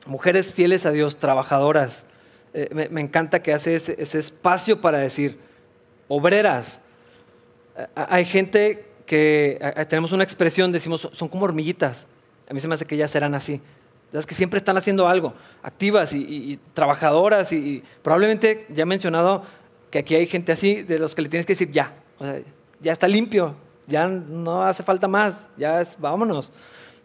[0.07, 2.07] mujeres fieles a Dios, trabajadoras.
[2.55, 5.39] Eh, me, encanta que hace ese, espacio para decir,
[6.09, 6.81] obreras.
[7.95, 9.59] Hay gente que
[9.89, 12.07] tenemos una expresión, decimos, son como hormiguitas.
[12.49, 13.61] A mí se me hace que ellas eran así.
[14.13, 17.53] Es que siempre están haciendo algo, activas y, trabajadoras.
[17.53, 19.43] Y, probablemente ya he mencionado
[19.91, 21.95] que aquí hay gente así de los que le tienes que decir ya,
[22.81, 23.55] ya está limpio,
[23.87, 26.53] ya no hace falta más, ya es, vámonos.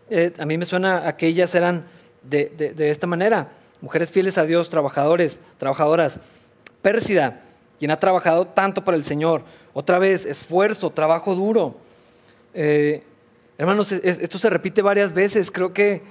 [0.10, 1.86] Eh, a mí me suena a que ellas eran
[2.23, 3.49] de, esta manera,
[3.81, 6.19] mujeres fieles a Dios, trabajadores, trabajadoras.
[6.81, 7.41] Pérsida,
[7.82, 9.41] quien ha trabajado tanto para el Señor.
[9.74, 11.78] Otra vez, esfuerzo, trabajo duro.
[12.54, 13.02] Eh,
[13.58, 15.50] hermanos, esto se repite varias veces.
[15.50, 16.04] Creo que,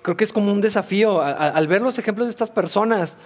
[0.00, 1.20] creo que es como un desafío.
[1.20, 3.18] al ver los ejemplos de estas personas,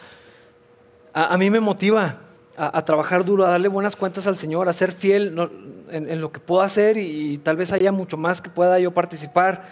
[1.12, 2.18] a mí me motiva
[2.56, 5.48] a, trabajar duro, a darle buenas cuentas al Señor, a ser fiel
[5.92, 9.68] en, lo que puedo hacer y, tal vez haya mucho más que pueda yo participar.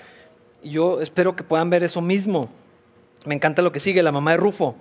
[0.63, 2.51] Y yo espero que puedan ver eso mismo.
[3.25, 4.77] Me encanta lo que sigue, la mamá de Rufo,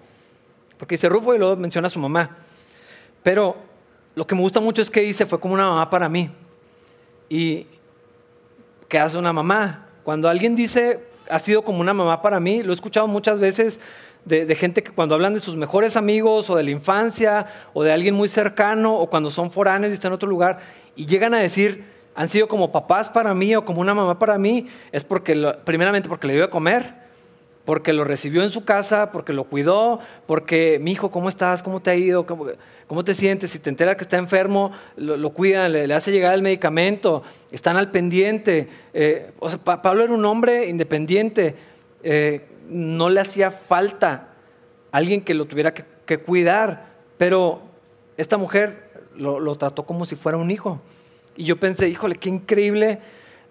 [0.78, 2.38] porque dice Rufo y luego menciona a su mamá.
[3.24, 3.56] Pero
[4.16, 6.30] lo que me gusta mucho es que dice, fue como una mamá para mí.
[7.30, 7.66] ¿Y
[8.88, 9.88] qué hace una mamá?
[10.04, 13.80] Cuando alguien dice, ha sido como una mamá para mí, lo he escuchado muchas veces
[14.26, 17.92] de, gente que cuando hablan de sus mejores amigos o de la infancia o de
[17.92, 20.60] alguien muy cercano o cuando son foráneos y están en otro lugar
[20.96, 24.38] y llegan a decir, han sido como papás para mí o como una mamá para
[24.38, 27.03] mí, es porque, primeramente porque le dio a comer,
[27.66, 31.64] porque lo recibió en su casa, porque lo cuidó, porque, mi hijo, ¿cómo estás?
[31.64, 32.26] ¿Cómo te ha ido?
[32.26, 33.52] ¿Cómo, te sientes?
[33.52, 37.90] Si te entera que está enfermo, lo, cuidan, le, hace llegar el medicamento, están al
[37.92, 38.68] pendiente.
[38.94, 39.32] Eh,
[39.64, 41.56] Pablo era un hombre independiente.
[42.04, 44.30] Eh, no le hacía falta
[44.92, 45.84] alguien que lo tuviera que,
[46.20, 47.62] cuidar, pero
[48.18, 50.80] esta mujer lo, trató como si fuera un hijo.
[51.36, 53.00] Y yo pensé, híjole, qué increíble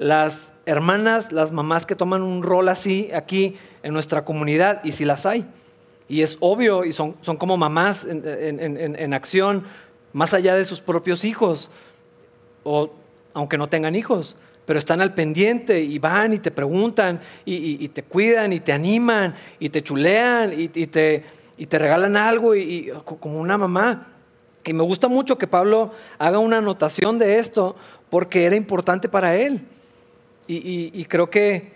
[0.02, 5.04] las hermanas, las mamás que toman un rol así aquí en nuestra comunidad, y si
[5.04, 5.46] las hay.
[6.08, 9.64] Y es obvio, y son, son como mamás en, acción,
[10.12, 11.70] más allá de sus propios hijos,
[12.64, 12.90] o
[13.32, 18.04] aunque no tengan hijos pero están al pendiente y van y te preguntan y, te
[18.04, 21.24] cuidan y te animan y te chulean y, te,
[21.66, 24.06] te, regalan algo y, como una mamá.
[24.64, 27.74] Y me gusta mucho que Pablo haga una anotación de esto
[28.08, 29.66] porque era importante para él.
[30.46, 31.72] Y, creo, que,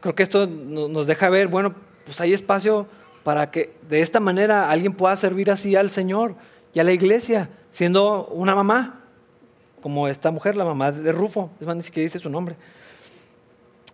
[0.00, 1.74] creo que esto nos deja ver, bueno,
[2.04, 2.86] pues hay espacio
[3.22, 6.34] para que de esta manera alguien pueda servir así al Señor
[6.72, 9.02] y a la iglesia, siendo una mamá
[9.80, 12.56] como esta mujer, la mamá de Rufo, es más, ni siquiera dice su nombre.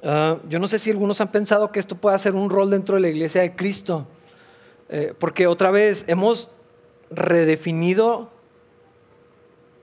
[0.02, 2.96] Ah, yo no sé si algunos han pensado que esto pueda ser un rol dentro
[2.96, 4.06] de la iglesia de Cristo,
[4.88, 6.50] eh, porque otra vez hemos
[7.10, 8.30] redefinido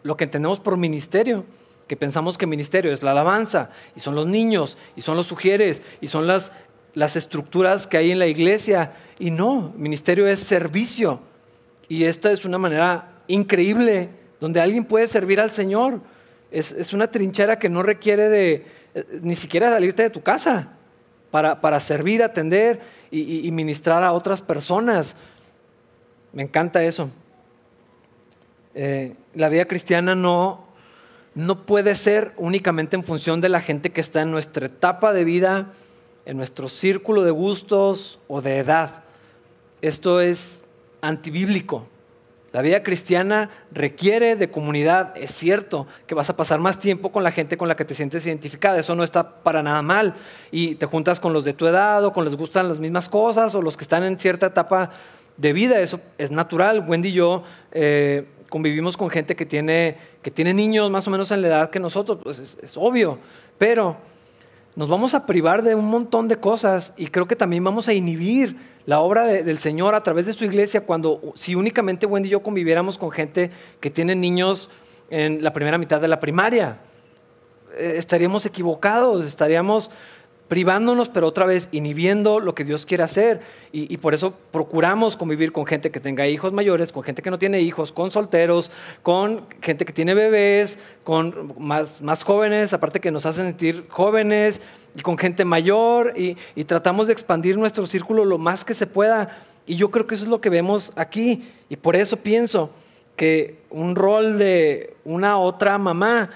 [0.03, 1.45] lo que entendemos por ministerio,
[1.89, 5.81] que pensamos que ministerio es la alabanza, y son los niños, y son los sugieres,
[5.99, 6.51] y son las,
[6.93, 11.19] las estructuras que hay en la iglesia, y no, ministerio es servicio,
[11.87, 15.99] y esta es una manera increíble donde alguien puede servir al Señor.
[16.51, 20.69] Es, una trinchera que no requiere de eh, ni siquiera salirte de tu casa
[21.31, 25.15] para, servir, atender y, ministrar a otras personas.
[26.33, 27.09] Me encanta eso.
[28.75, 30.68] Eh, la vida cristiana no,
[31.35, 35.23] no puede ser únicamente en función de la gente que está en nuestra etapa de
[35.23, 35.73] vida,
[36.25, 39.03] en nuestro círculo de gustos o de edad.
[39.81, 40.63] Esto es
[41.01, 41.87] antibíblico.
[42.51, 45.15] La vida cristiana requiere de comunidad.
[45.15, 47.93] Es cierto que vas a pasar más tiempo con la gente con la que te
[47.93, 48.79] sientes identificada.
[48.79, 50.15] Eso no está para nada mal.
[50.49, 53.07] Y te juntas con los de tu edad o con los que gustan las mismas
[53.07, 54.89] cosas o los que están en cierta etapa
[55.37, 55.79] de vida.
[55.79, 56.85] Eso es natural.
[56.87, 61.31] Wendy y yo eh, convivimos con gente que tiene, que tiene niños más o menos
[61.31, 62.19] en la edad que nosotros.
[62.21, 63.19] Pues es, obvio.
[63.57, 63.97] Pero
[64.75, 67.93] nos vamos a privar de un montón de cosas y creo que también vamos a
[67.93, 72.31] inhibir la obra del Señor a través de su iglesia cuando si únicamente Wendy y
[72.31, 74.69] yo conviviéramos con gente que tiene niños
[75.09, 76.79] en la primera mitad de la primaria.
[77.77, 79.91] Eh, estaríamos equivocados, estaríamos
[80.49, 83.39] privándonos, pero otra vez inhibiendo lo que Dios quiere hacer.
[83.71, 87.37] Y, por eso procuramos convivir con gente que tenga hijos mayores, con gente que no
[87.37, 88.71] tiene hijos, con solteros,
[89.03, 94.59] con gente que tiene bebés, con más, más jóvenes, aparte que nos hacen sentir jóvenes,
[94.95, 96.35] y con gente mayor, y,
[96.65, 99.37] tratamos de expandir nuestro círculo lo más que se pueda.
[99.67, 101.47] Y yo creo que eso es lo que vemos aquí.
[101.69, 102.71] Y por eso pienso
[103.15, 106.31] que un rol de una otra mamá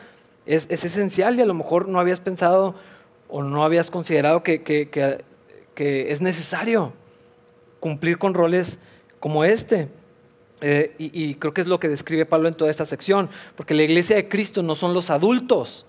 [0.46, 2.76] es esencial y a lo mejor no habías pensado
[3.36, 5.24] o no habías considerado que,
[5.76, 6.94] es necesario
[7.80, 8.78] cumplir con roles
[9.20, 9.90] como este.
[10.62, 13.74] Eh, y, y, creo que es lo que describe Pablo en toda esta sección, porque
[13.74, 15.88] la iglesia de Cristo no son los adultos.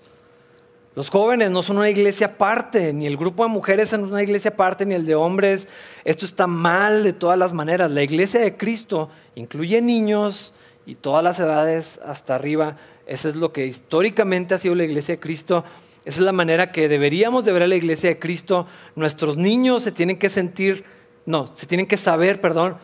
[0.95, 4.49] Los jóvenes no son una iglesia aparte, ni el grupo de mujeres es una iglesia
[4.49, 5.67] aparte, ni el de hombres.
[6.03, 7.91] Esto está mal de todas las maneras.
[7.91, 10.51] La iglesia de Cristo incluye niños
[10.87, 12.77] y todas las edades hasta arriba.
[13.05, 15.63] Eso es lo que históricamente ha sido la iglesia de Cristo
[16.05, 18.67] esa es la manera que deberíamos de ver a la iglesia de Cristo.
[18.95, 20.85] Nuestros niños se tienen que sentir,
[21.25, 22.77] no, se tienen que saber, perdón,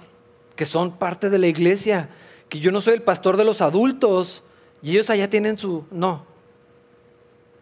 [0.55, 2.09] que son parte de la iglesia,
[2.49, 4.43] que yo no soy el pastor de los adultos
[4.81, 6.25] y ellos allá tienen su, no.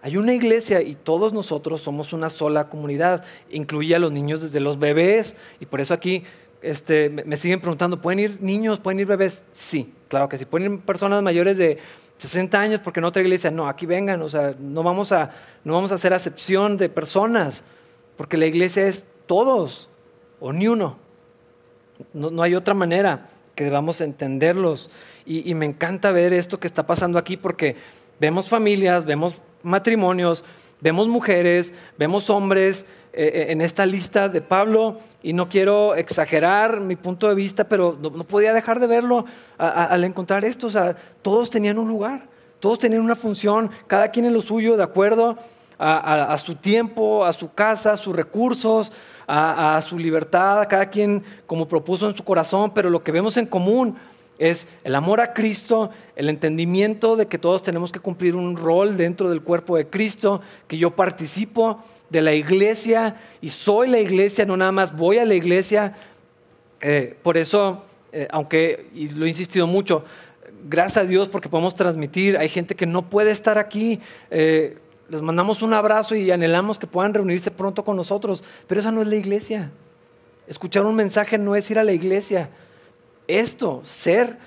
[0.02, 4.62] Hay una iglesia y todos nosotros somos una sola comunidad, incluye a los niños desde
[4.62, 6.24] los bebés y por eso aquí
[6.62, 9.44] este, me siguen preguntando, ¿pueden ir niños, pueden ir bebés?
[9.52, 11.80] Sí, claro que sí, pueden ir personas mayores de
[12.20, 15.32] 60 años porque en otra iglesia, no, aquí vengan, o sea, no vamos a,
[15.64, 17.64] no vamos a hacer acepción de personas,
[18.18, 19.90] porque la iglesia es todos
[20.42, 20.98] o ni uno.
[22.14, 24.92] No, hay otra manera que debamos entenderlos.
[25.26, 27.76] Y, me encanta ver esto que está pasando aquí porque
[28.20, 30.44] vemos familias, vemos matrimonios,
[30.82, 37.28] vemos mujeres, vemos hombres en esta lista de Pablo y no quiero exagerar mi punto
[37.28, 39.26] de vista, pero no, podía dejar de verlo
[39.58, 40.68] al encontrar esto.
[40.68, 42.28] O sea, todos tenían un lugar,
[42.60, 45.38] todos tenían una función, cada quien en lo suyo, de acuerdo
[45.80, 48.92] a, su tiempo, a su casa, a sus recursos,
[49.28, 53.46] a, su libertad, cada quien como propuso en su corazón, pero lo que vemos en
[53.46, 53.96] común
[54.38, 58.98] es el amor a Cristo, el entendimiento de que todos tenemos que cumplir un rol
[58.98, 64.46] dentro del cuerpo de Cristo, que yo participo de la iglesia y soy la iglesia,
[64.46, 65.96] no nada más voy a la iglesia.
[66.82, 70.04] Eh, por eso, eh, aunque, y lo he insistido mucho,
[70.68, 74.00] gracias a Dios porque podemos transmitir, hay gente que no puede estar aquí.
[74.32, 74.78] Eh,
[75.10, 79.02] les mandamos un abrazo y anhelamos que puedan reunirse pronto con nosotros, pero esa no
[79.02, 79.72] es la iglesia.
[80.48, 82.50] Escuchar un mensaje no es ir a la iglesia.
[83.28, 84.38] Esto, ser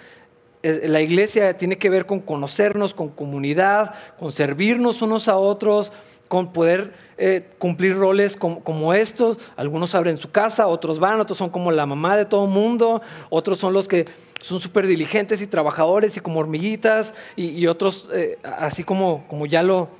[0.62, 5.92] la iglesia tiene que ver con conocernos, con comunidad, con servirnos unos a otros,
[6.32, 9.36] con poder eh, cumplir roles como, estos.
[9.54, 13.58] Algunos abren su casa, otros van, otros son como la mamá de todo mundo, otros
[13.58, 14.06] son los que
[14.40, 19.62] son súper diligentes y trabajadores y como hormiguitas, y, otros eh, así como, como ya,
[19.62, 19.90] lo,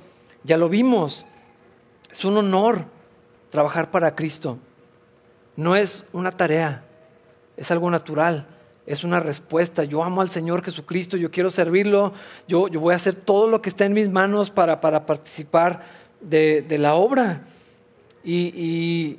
[0.43, 1.27] ya lo vimos.
[2.09, 2.85] Es un honor
[3.51, 4.57] trabajar para Cristo.
[5.55, 6.83] No es una tarea,
[7.57, 8.47] es algo natural
[8.85, 9.83] es una respuesta.
[9.83, 12.13] Yo amo al Señor Jesucristo, yo quiero servirlo,
[12.47, 16.02] yo, yo voy a hacer todo lo que está en mis manos para, para participar
[16.23, 17.43] de, la obra.
[18.23, 19.17] Y,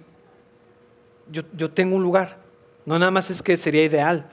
[1.30, 2.38] yo, tengo un lugar.
[2.86, 4.28] No nada más es que sería ideal,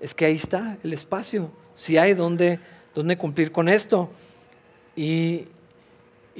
[0.00, 1.50] es que ahí está el espacio.
[1.74, 2.58] Si hay donde,
[2.94, 4.10] donde cumplir con esto.
[4.96, 5.46] Y,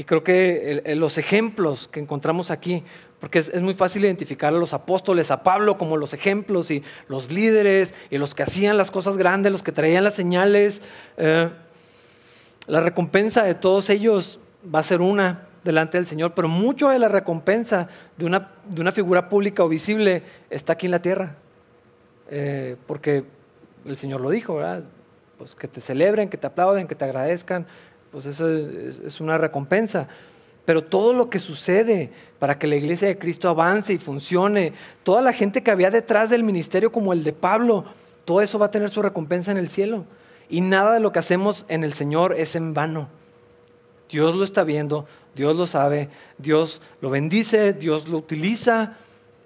[0.06, 2.82] creo que los ejemplos que encontramos aquí,
[3.20, 7.30] porque es, muy fácil identificar a los apóstoles, a Pablo como los ejemplos y los
[7.30, 10.82] líderes y los que hacían las cosas grandes, los que traían las señales.
[11.16, 11.48] Eh,
[12.66, 14.40] la recompensa de todos ellos
[14.74, 18.80] va a ser una, delante del Señor, pero mucho de la recompensa de una, de
[18.80, 21.36] una figura pública o visible está aquí en la tierra.
[22.30, 23.24] Eh, porque
[23.84, 24.84] el Señor lo dijo, ¿verdad?
[25.38, 27.66] Pues que te celebren, que te aplauden, que te agradezcan,
[28.10, 30.08] pues eso es, una recompensa.
[30.64, 35.20] Pero todo lo que sucede para que la iglesia de Cristo avance y funcione, toda
[35.20, 37.84] la gente que había detrás del ministerio como el de Pablo,
[38.24, 40.04] todo eso va a tener su recompensa en el cielo.
[40.48, 43.08] Y nada de lo que hacemos en el Señor es en vano.
[44.08, 46.08] Dios lo está viendo, Dios lo sabe,
[46.38, 48.96] Dios lo bendice, Dios lo utiliza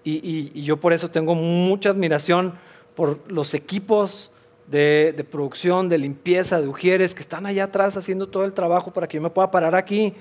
[0.05, 2.55] y, yo por eso tengo mucha admiración
[2.95, 4.31] por los equipos
[4.69, 9.09] de, producción, de limpieza, de ujieres que están allá atrás haciendo todo el trabajo para
[9.09, 10.15] que yo me pueda parar aquí.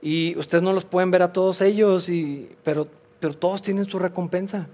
[0.00, 2.08] Y ustedes no los pueden ver a todos ellos,
[2.62, 2.86] pero,
[3.18, 4.68] pero todos tienen su recompensa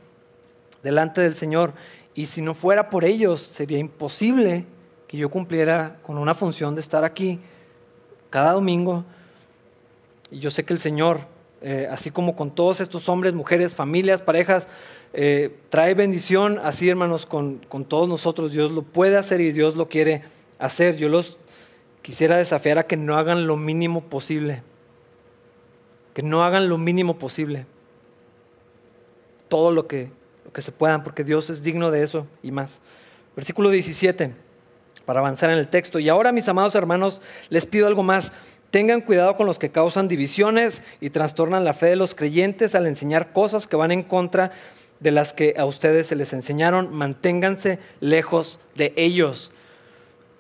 [0.82, 1.72] delante del Señor.
[2.14, 4.66] Y si no fuera por ellos, sería imposible
[5.08, 7.40] que yo cumpliera con una función de estar aquí
[8.28, 9.04] cada domingo.
[10.32, 11.20] Y yo sé que el Señor
[11.64, 14.66] eh, así como con todos estos hombres, mujeres, familias, parejas,
[15.12, 18.50] eh, trae bendición, así hermanos, con, con, todos nosotros.
[18.50, 20.22] Dios lo puede hacer y Dios lo quiere
[20.58, 20.96] hacer.
[20.96, 21.38] Yo los
[22.02, 24.62] quisiera desafiar a que no hagan lo mínimo posible.
[26.14, 27.64] Que no hagan lo mínimo posible.
[29.46, 30.10] Todo lo que,
[30.44, 32.80] lo que se puedan, porque Dios es digno de eso y más.
[33.36, 34.34] Versículo 17,
[35.06, 36.00] para avanzar en el texto.
[36.00, 38.32] Y ahora, mis amados hermanos, les pido algo más
[38.72, 42.86] Tengan cuidado con los que causan divisiones y trastornan la fe de los creyentes al
[42.86, 44.52] enseñar cosas que van en contra
[44.98, 46.90] de las que a ustedes se les enseñaron.
[46.90, 49.52] Manténganse lejos de ellos.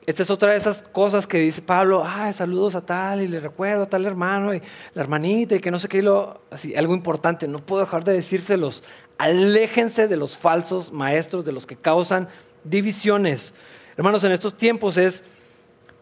[0.06, 3.38] Esta es otra de esas cosas que dice Pablo, ah, saludos a tal y le
[3.38, 4.62] recuerdo a tal hermano y
[4.94, 6.02] la hermanita y que no sé qué,
[6.50, 8.82] así, algo importante, no puedo dejar de decírselos,
[9.18, 12.28] aléjense de los falsos maestros, de los que causan
[12.64, 13.52] divisiones.
[13.94, 15.22] Hermanos, en estos tiempos es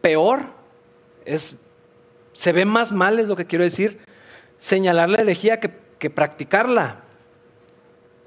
[0.00, 0.44] peor,
[1.24, 1.56] es
[2.32, 3.98] se ve más mal, es lo que quiero decir,
[4.58, 7.00] señalar la herejía que, practicarla.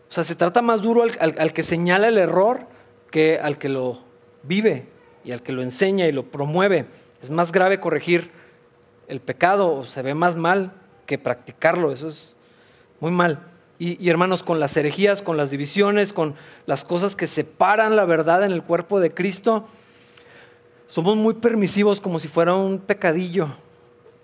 [0.10, 2.68] O sea, se trata más duro al, que señala el error
[3.10, 4.04] que al que lo
[4.44, 4.88] vive
[5.24, 6.86] y al que lo enseña y lo promueve.
[7.22, 8.30] Es más grave corregir
[9.08, 10.74] el pecado, o se ve más mal
[11.08, 11.92] que practicarlo.
[11.92, 12.36] Eso es
[13.00, 13.40] muy mal.
[13.80, 16.36] Y, y, hermanos, con las herejías, con las divisiones, con
[16.68, 19.68] las cosas que separan la verdad en el cuerpo de Cristo,
[20.88, 23.50] somos muy permisivos como si fuera un pecadillo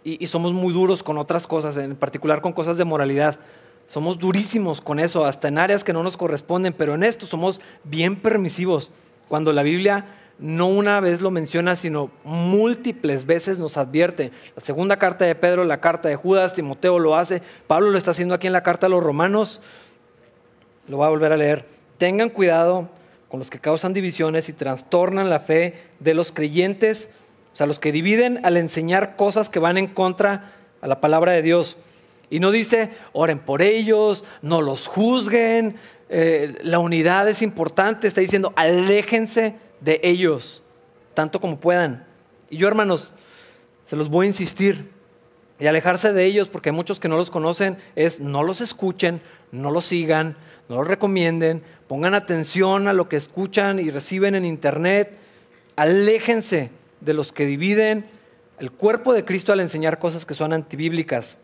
[0.03, 3.39] y, somos muy duros con otras cosas, en particular con cosas de moralidad.
[3.87, 7.59] Somos durísimos con eso, hasta en áreas que no nos corresponden, pero en esto somos
[7.83, 8.91] bien permisivos.
[9.27, 10.05] Cuando la Biblia
[10.39, 14.31] no una vez lo menciona, sino múltiples veces nos advierte.
[14.55, 18.11] La segunda carta de Pedro, la carta de Judas, Timoteo lo hace, Pablo lo está
[18.11, 19.59] haciendo aquí en la carta a los romanos.
[20.87, 21.65] Lo voy a volver a leer.
[21.97, 22.89] Tengan cuidado
[23.27, 27.09] con los que causan divisiones y trastornan la fe de los creyentes
[27.59, 31.41] sea, los que dividen al enseñar cosas que van en contra a la palabra de
[31.41, 31.75] Dios.
[32.29, 35.75] Y no dice, oren por ellos, no los juzguen,
[36.07, 40.63] eh, la unidad es importante, está diciendo, aléjense de ellos,
[41.13, 42.05] tanto como puedan.
[42.49, 43.13] Y yo, hermanos,
[43.83, 44.91] se los voy a insistir.
[45.59, 49.19] Y alejarse de ellos, porque hay muchos que no los conocen, es no los escuchen,
[49.51, 50.37] no los sigan,
[50.69, 55.17] no los recomienden, pongan atención a lo que escuchan y reciben en internet,
[55.75, 58.05] aléjense de los que dividen
[58.59, 61.37] el cuerpo de Cristo al enseñar cosas que son antibíblicas.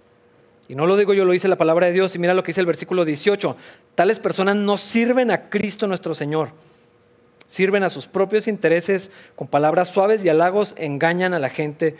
[0.68, 2.16] Y no lo digo yo, lo dice la palabra de Dios.
[2.16, 3.56] Y mira lo que dice el versículo 18.
[3.94, 6.50] Tales personas no sirven a Cristo nuestro Señor.
[7.48, 11.96] Sirven a sus propios intereses con palabras suaves y halagos, engañan a la gente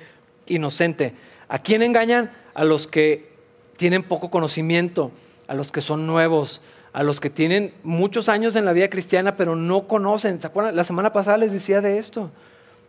[0.48, 1.14] inocente.
[1.48, 2.32] ¿A quién engañan?
[2.56, 3.30] A los que
[3.78, 5.12] tienen poco conocimiento,
[5.48, 6.62] a los que son nuevos,
[6.94, 10.42] a los que tienen muchos años en la vida cristiana pero no conocen.
[10.42, 10.76] ¿Se acuerdan?
[10.76, 12.32] La semana pasada les decía de esto.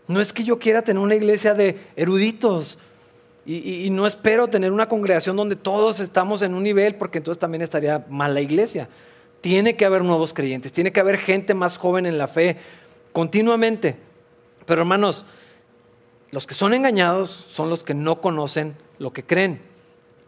[0.08, 2.78] No es que yo quiera tener una iglesia de eruditos
[3.48, 7.62] y, no espero tener una congregación donde todos estamos en un nivel porque entonces también
[7.62, 8.88] estaría mal la iglesia.
[9.40, 12.56] Tiene que haber nuevos creyentes, tiene que haber gente más joven en la fe
[13.12, 13.96] continuamente.
[14.64, 15.24] Pero hermanos,
[16.32, 19.60] los que son engañados son los que no conocen lo que creen.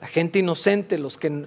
[0.00, 1.46] La gente inocente, los que,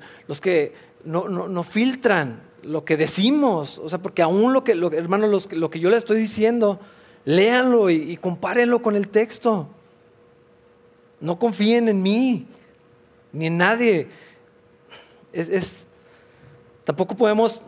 [1.05, 3.79] no, filtran lo que decimos.
[3.79, 6.81] O sea, porque aún lo que, hermanos, lo que yo le estoy diciendo
[7.25, 9.67] Léanlo y, compárenlo con el texto.
[11.19, 12.47] No confíen en mí,
[13.31, 14.07] ni en nadie.
[15.31, 15.85] Es,
[16.83, 17.61] tampoco podemos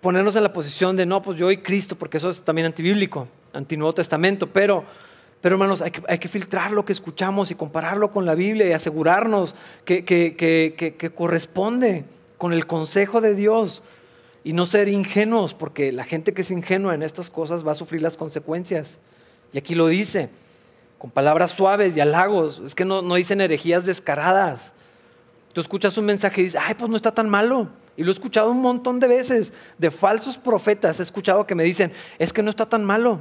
[0.00, 3.28] ponernos en la posición de, no, pues yo y Cristo, porque eso es también antibíblico,
[3.52, 4.84] anti-Nuevo Testamento, pero,
[5.40, 8.66] pero hermanos, hay que, hay que, filtrar lo que escuchamos y compararlo con la Biblia
[8.66, 9.54] y asegurarnos
[9.84, 12.04] que, que corresponde
[12.38, 13.82] con el consejo de Dios
[14.46, 17.74] y no ser ingenuos, porque la gente que es ingenua en estas cosas va a
[17.74, 19.00] sufrir las consecuencias.
[19.52, 20.28] Y aquí lo dice,
[20.98, 24.72] con palabras suaves y halagos, es que no, no dicen herejías descaradas.
[25.52, 27.70] Tú escuchas un mensaje y dices, ay, pues no está tan malo.
[27.96, 31.64] Y lo he escuchado un montón de veces, de falsos profetas, he escuchado que me
[31.64, 33.18] dicen, es que no está tan malo.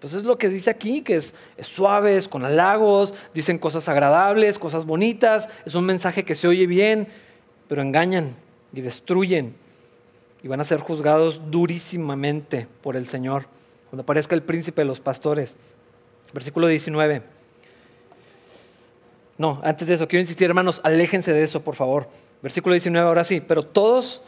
[0.00, 3.88] Pues es lo que dice aquí, que es, es suave, es con halagos, dicen cosas
[3.88, 7.06] agradables, cosas bonitas, es un mensaje que se oye bien,
[7.68, 8.41] pero engañan
[8.72, 9.54] y destruyen
[10.42, 13.46] y van a ser juzgados durísimamente por el Señor
[13.90, 15.56] cuando aparezca el príncipe de los pastores.
[16.32, 17.22] Versículo 19.
[19.36, 22.08] no, antes de eso, quiero insistir, hermanos, aléjense de eso, por favor.
[22.42, 24.22] Versículo 19, ahora sí, pero todos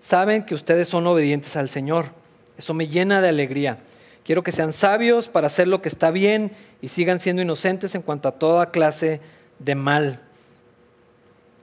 [0.00, 2.10] saben que ustedes son obedientes al Señor.
[2.56, 3.78] Eso me llena de alegría.
[4.24, 8.02] Quiero que sean sabios para hacer lo que está bien y sigan siendo inocentes en
[8.02, 9.20] cuanto a toda clase
[9.58, 10.20] de mal.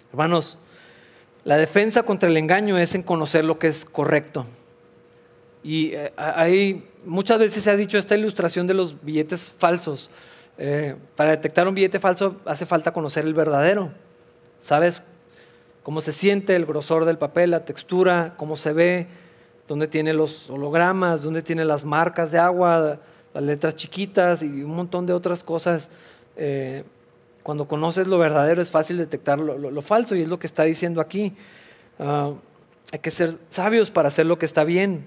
[0.10, 0.58] Hermanos,
[1.46, 4.48] la defensa contra el engaño es en conocer lo que es correcto.
[5.64, 10.10] Y eh, hay, muchas veces se ha dicho esta ilustración de los billetes falsos.
[10.58, 13.92] Eh, para detectar un billete falso hace falta conocer el verdadero.
[14.60, 15.04] ¿Sabes
[15.84, 19.08] cómo se siente el grosor del papel, la textura, cómo se ve,
[19.68, 23.00] dónde tiene los hologramas, dónde tiene las marcas de agua,
[23.36, 25.92] las letras chiquitas y un montón de otras cosas.
[26.38, 26.84] Eh,
[27.46, 31.00] cuando conoces lo verdadero es fácil detectar lo, falso y es lo que está diciendo
[31.00, 31.32] aquí.
[32.00, 32.32] Ah,
[32.92, 35.06] hay que ser sabios para hacer lo que está bien.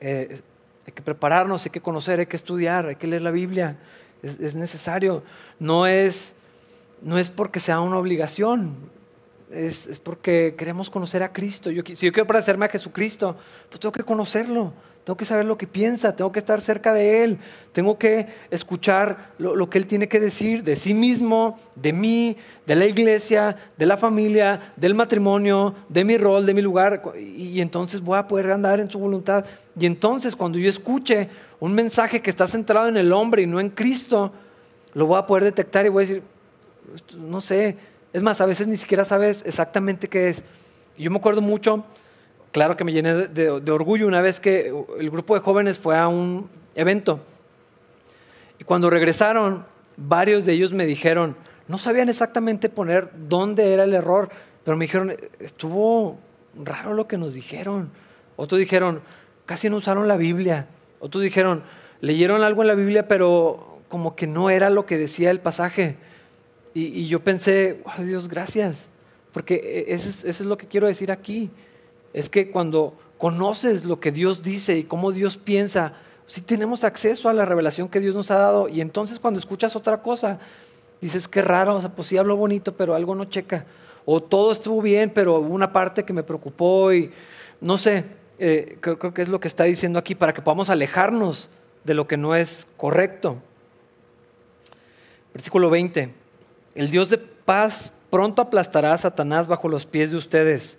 [0.00, 0.40] Eh,
[0.86, 3.76] hay que prepararnos, hay que conocer, hay que estudiar, hay que leer la Biblia.
[4.22, 5.22] Es, necesario.
[5.58, 6.34] No es,
[7.02, 8.74] no es porque sea una obligación.
[9.50, 11.70] Es, porque queremos conocer a Cristo.
[11.70, 13.36] Si yo quiero parecerme a Jesucristo,
[13.68, 14.72] pues tengo que conocerlo,
[15.02, 17.38] tengo que saber lo que piensa, tengo que estar cerca de Él,
[17.72, 22.76] tengo que escuchar lo, que Él tiene que decir de sí mismo, de mí, de
[22.76, 27.02] la iglesia, de la familia, del matrimonio, de mi rol, de mi lugar.
[27.18, 29.44] Y, entonces voy a poder andar en su voluntad.
[29.76, 31.28] Y entonces cuando yo escuche
[31.58, 34.32] un mensaje que está centrado en el hombre y no en Cristo,
[34.94, 36.22] lo voy a poder detectar y voy a decir,
[37.16, 37.76] no sé,
[38.12, 40.44] es más, a veces ni siquiera sabes exactamente qué es.
[40.98, 41.84] Yo me acuerdo mucho,
[42.52, 46.08] claro que me llené de, orgullo una vez que el grupo de jóvenes fue a
[46.08, 47.20] un evento.
[48.58, 49.64] Y cuando regresaron,
[49.96, 51.36] varios de ellos me dijeron,
[51.68, 54.28] no sabían exactamente poner dónde era el error,
[54.64, 56.18] pero me dijeron, estuvo
[56.62, 57.90] raro lo que nos dijeron.
[58.36, 59.02] Otros dijeron,
[59.46, 60.66] casi no usaron la Biblia.
[60.98, 61.62] Otros dijeron,
[62.00, 65.96] leyeron algo en la Biblia, pero como que no era lo que decía el pasaje.
[66.72, 68.88] Y, yo pensé, Dios, gracias,
[69.32, 71.50] porque e, eso es, lo que quiero decir aquí.
[72.12, 75.94] Es que cuando conoces lo que Dios dice y cómo Dios piensa,
[76.26, 78.68] si tenemos acceso a la revelación que Dios nos ha dado.
[78.68, 80.38] Y entonces cuando escuchas otra cosa,
[81.00, 83.66] dices, qué raro, o sea, pues sí hablo bonito, pero algo no checa.
[84.04, 87.10] O todo estuvo bien, pero hubo una parte que me preocupó y
[87.60, 88.04] no sé,
[88.38, 91.50] eh, creo, creo que es lo que está diciendo aquí, para que podamos alejarnos
[91.84, 93.36] de lo que no es correcto.
[95.32, 96.19] Versículo 20.
[96.74, 100.78] El Dios de paz pronto aplastará a Satanás bajo los pies de ustedes.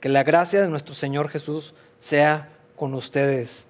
[0.00, 3.66] Que la gracia de nuestro Señor Jesús sea con ustedes.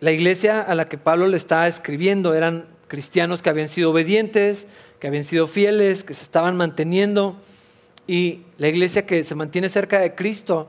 [0.00, 4.66] La iglesia a la que Pablo le está escribiendo eran cristianos que habían sido obedientes,
[4.98, 7.36] que habían sido fieles, que se estaban manteniendo.
[8.08, 10.68] Y la iglesia que se mantiene cerca de Cristo,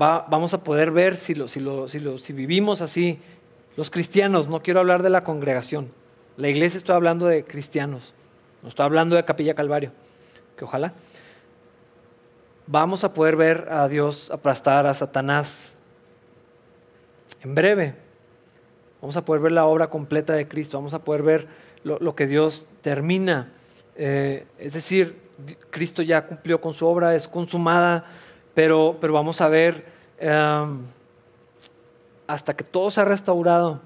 [0.00, 3.20] va, vamos a poder ver si, lo, si, lo, si vivimos así.
[3.76, 5.88] Los cristianos, no quiero hablar de la congregación,
[6.36, 8.14] la iglesia estoy hablando de cristianos,
[8.62, 9.92] no estoy hablando de Capilla Calvario,
[10.56, 10.92] que ojalá
[12.70, 15.74] vamos a poder ver a Dios aplastar a Satanás
[17.42, 17.96] en breve.
[19.00, 21.48] Vamos a poder ver la obra completa de Cristo, vamos a poder ver
[21.82, 23.50] lo, que Dios termina.
[23.96, 25.20] Eh, es decir,
[25.70, 28.04] Cristo ya cumplió con su obra, es consumada,
[28.54, 29.84] pero, pero vamos a ver
[30.18, 30.82] em,
[32.28, 33.80] hasta que todo se ha restaurado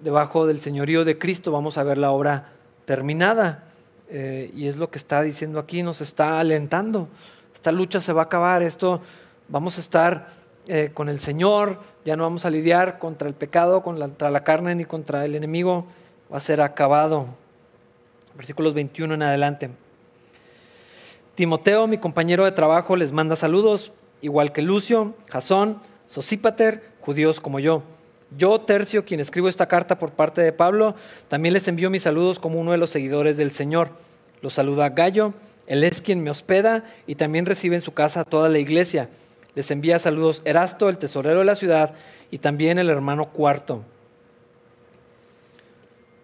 [0.00, 2.52] debajo del señorío de Cristo vamos a ver la obra
[2.84, 3.64] terminada.
[4.10, 7.08] Eh, y es lo que está diciendo aquí, nos está alentando.
[7.54, 9.00] Esta lucha se va a acabar, esto
[9.48, 10.28] vamos a estar
[10.66, 14.74] eh, con el Señor, ya no vamos a lidiar contra el pecado, contra la carne
[14.74, 15.86] ni contra el enemigo,
[16.32, 17.26] va a ser acabado.
[18.36, 19.70] Versículos 21 en adelante.
[21.34, 27.60] Timoteo, mi compañero de trabajo, les manda saludos, igual que Lucio, Jasón, Sosípater, judíos como
[27.60, 27.82] yo.
[28.36, 30.94] Yo, Tercio, quien escribo esta carta por parte de Pablo,
[31.28, 33.90] también les envío mis saludos como uno de los seguidores del Señor.
[34.42, 35.32] Los saluda Gallo,
[35.66, 39.08] él es quien me hospeda y también recibe en su casa toda la iglesia.
[39.54, 41.94] Les envía saludos Erasto, el tesorero de la ciudad,
[42.30, 43.82] y también el hermano Cuarto.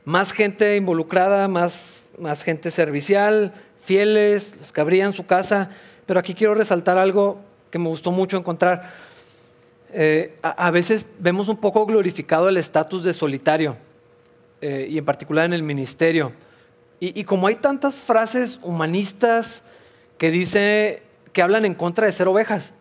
[0.05, 5.71] Más gente involucrada, más, más gente servicial, fieles, los que abrían su casa.
[6.07, 7.41] Pero aquí quiero resaltar algo
[7.71, 8.93] que me gustó mucho encontrar
[9.97, 13.77] eh, a, veces vemos un poco glorificado el estatus de solitario,
[14.61, 16.33] eh, y en particular en el ministerio.
[16.99, 19.63] Y, como hay tantas frases humanistas
[20.17, 22.75] que dice que hablan en contra de ser ovejas,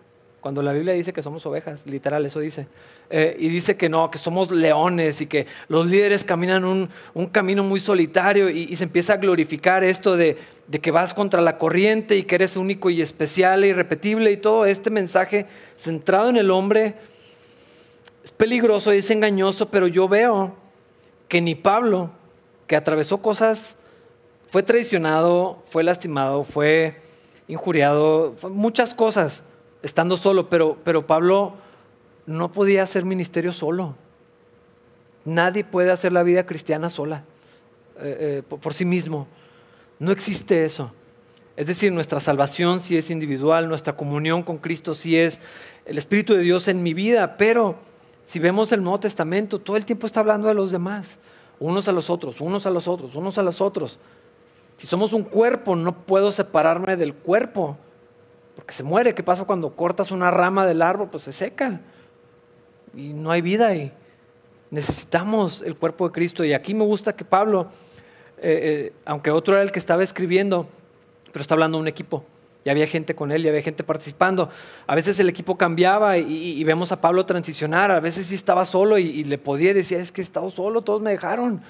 [0.44, 2.68] cuando la Biblia dice que somos ovejas, literal, eso dice.
[3.10, 6.90] Eh, y dice que no, que somos leones y que los líderes caminan un,
[7.32, 10.38] camino muy solitario y, se empieza a glorificar esto de,
[10.68, 14.38] de, que vas contra la corriente y que eres único y especial e irrepetible y
[14.38, 15.46] todo este mensaje
[15.78, 16.96] centrado en el hombre
[18.22, 20.58] es peligroso y es engañoso, pero yo veo
[21.30, 22.12] que ni Pablo
[22.68, 23.78] que atravesó cosas,
[24.50, 27.02] fue traicionado, fue lastimado, fue
[27.48, 29.46] injuriado, muchas cosas
[29.84, 31.54] estando solo, pero, pero Pablo
[32.26, 33.96] no podía hacer ministerio solo.
[35.26, 37.24] Nadie puede hacer la vida cristiana sola,
[38.00, 39.28] eh, eh, por, sí mismo.
[40.00, 40.92] No existe eso.
[41.56, 45.40] Es decir, nuestra salvación sí es individual, nuestra comunión con Cristo sí es
[45.86, 47.76] el Espíritu de Dios en mi vida, pero
[48.26, 51.20] si vemos el Nuevo Testamento, todo el tiempo está hablando de los demás,
[51.60, 54.00] unos a los otros, unos a los otros, unos a los otros.
[54.78, 57.78] Si somos un cuerpo, no puedo separarme del cuerpo,
[58.56, 59.14] porque se muere.
[59.16, 61.10] ¿Qué pasa cuando cortas una rama del árbol?
[61.10, 61.82] Pues se seca
[62.96, 63.92] y no hay vida ahí.
[64.70, 66.44] Necesitamos el cuerpo de Cristo.
[66.44, 67.70] Y aquí me gusta que Pablo,
[68.38, 70.68] eh, eh, aunque otro era el que estaba escribiendo,
[71.32, 72.26] pero está hablando de un equipo.
[72.66, 74.50] Y había gente con él y había gente participando.
[74.88, 77.92] A veces el equipo cambiaba y, vemos a Pablo transicionar.
[77.92, 81.02] A veces sí estaba solo y, le podía decir, es que he estado solo, todos
[81.02, 81.62] me dejaron.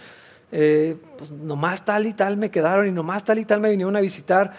[0.51, 3.95] Eh, pues nomás tal y tal me quedaron y nomás tal y tal me vinieron
[3.95, 4.53] a visitar.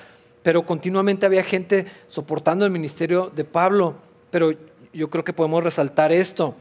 [0.45, 3.95] Pero continuamente había gente soportando el ministerio de Pablo.
[4.31, 4.53] Pero
[4.93, 6.55] yo creo que podemos resaltar esto.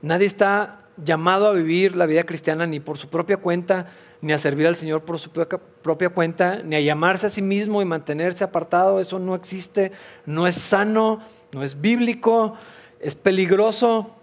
[0.00, 3.90] Nadie está llamado a vivir la vida cristiana ni por su propia cuenta,
[4.22, 7.82] ni a servir al Señor por su propia cuenta, ni a llamarse a sí mismo
[7.82, 9.00] y mantenerse apartado.
[9.00, 9.90] Eso no existe,
[10.24, 11.20] no es sano,
[11.52, 12.54] no es bíblico,
[13.00, 14.14] es peligroso,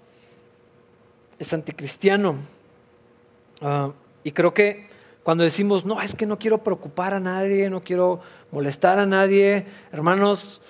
[1.39, 2.37] es anticristiano.
[3.61, 3.91] Ah,
[4.23, 4.87] y creo que
[5.23, 8.19] cuando decimos, no, es que no quiero preocupar a nadie, no quiero
[8.51, 10.61] molestar a nadie, hermanos,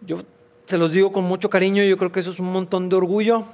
[0.00, 0.22] yo
[0.66, 3.44] se los digo con mucho cariño, yo creo que eso es un montón de orgullo,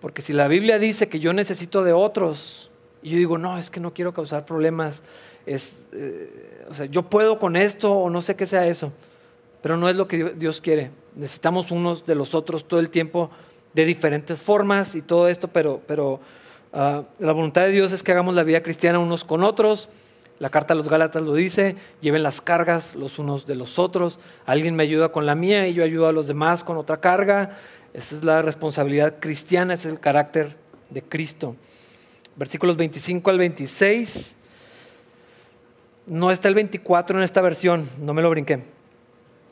[0.00, 2.70] porque si la Biblia dice que yo necesito de otros,
[3.02, 5.02] y yo digo, no, es que no quiero causar problemas.
[5.46, 8.92] Es, eh, o sea, yo puedo con esto o no sé qué sea eso.
[9.62, 10.90] Pero no es lo que Dios quiere.
[11.14, 13.30] Necesitamos unos de los otros todo el tiempo
[13.72, 16.18] de diferentes formas y todo esto, pero, pero
[16.72, 19.88] ah, la voluntad de Dios es que hagamos la vida cristiana unos con otros.
[20.38, 24.18] La carta a los Gálatas lo dice, lleven las cargas los unos de los otros.
[24.46, 27.58] Alguien me ayuda con la mía y yo ayudo a los demás con otra carga.
[27.92, 30.56] Esa es la responsabilidad cristiana, ese es el carácter
[30.88, 31.56] de Cristo
[32.40, 34.36] versículos 25 al 26.
[36.06, 38.64] No está el 24 en esta versión, no me lo brinqué.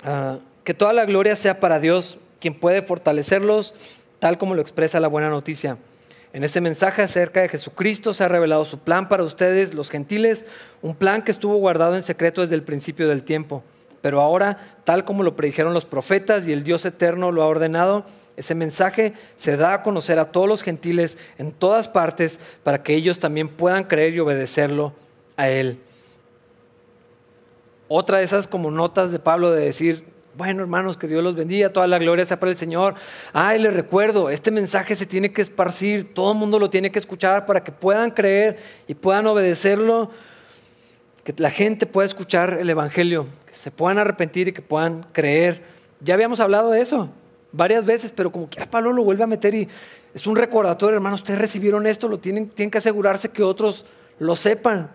[0.05, 3.75] Ah, que toda la gloria sea para Dios, quien puede fortalecerlos,
[4.19, 5.77] tal como lo expresa la buena noticia.
[6.33, 10.45] En este mensaje acerca de Jesucristo se ha revelado su plan para ustedes, los gentiles,
[10.83, 13.63] un plan que estuvo guardado en secreto desde el principio del tiempo.
[14.03, 18.05] Pero ahora, tal como lo predijeron los profetas y el Dios eterno lo ha ordenado,
[18.37, 22.95] ese mensaje se da a conocer a todos los gentiles en todas partes para que
[22.95, 24.93] ellos también puedan creer y obedecerlo
[25.37, 25.81] a Él.
[27.89, 30.05] Otra de esas como notas de Pablo de decir,
[30.39, 32.95] bueno hermanos, que Dios los bendiga, toda la gloria sea para el Señor.
[33.33, 37.01] Ay, les recuerdo, este mensaje se tiene que esparcir, todo el mundo lo tiene que
[37.01, 40.11] escuchar para que puedan creer y puedan obedecerlo,
[41.25, 45.61] que la gente pueda escuchar el Evangelio, que se puedan arrepentir y que puedan creer.
[46.01, 47.11] Ya habíamos hablado de eso
[47.51, 49.69] varias veces, pero como quiera Pablo lo vuelve a meter y
[50.15, 53.87] es un recordatorio, hermanos, ustedes recibieron esto, lo tienen, tienen que asegurarse que otros
[54.21, 54.91] lo sepan.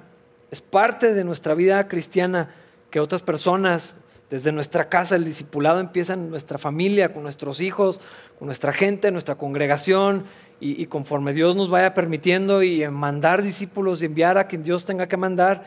[0.52, 2.50] Es parte de nuestra vida cristiana
[2.90, 3.98] que otras personas,
[4.30, 8.00] desde nuestra casa, el discipulado empieza en nuestra familia, con nuestros hijos,
[8.40, 10.26] con nuestra gente, nuestra congregación,
[10.60, 15.08] y, conforme Dios nos vaya permitiendo y mandar discípulos y enviar a quien Dios tenga
[15.08, 15.66] que mandar,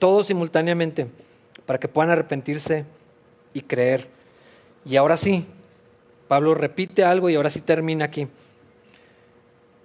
[0.00, 1.06] todos simultáneamente,
[1.64, 2.84] para que puedan arrepentirse
[3.54, 4.08] y creer.
[4.84, 5.46] Y ahora sí,
[6.26, 8.26] Pablo repite algo y ahora sí termina aquí.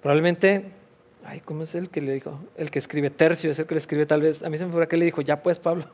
[0.01, 0.71] Probablemente,
[1.23, 2.39] ay, ¿cómo es el que le dijo?
[2.57, 4.41] El que escribe tercio, es el que le escribe tal vez.
[4.41, 5.85] A mí se me fue que le dijo, ya pues Pablo.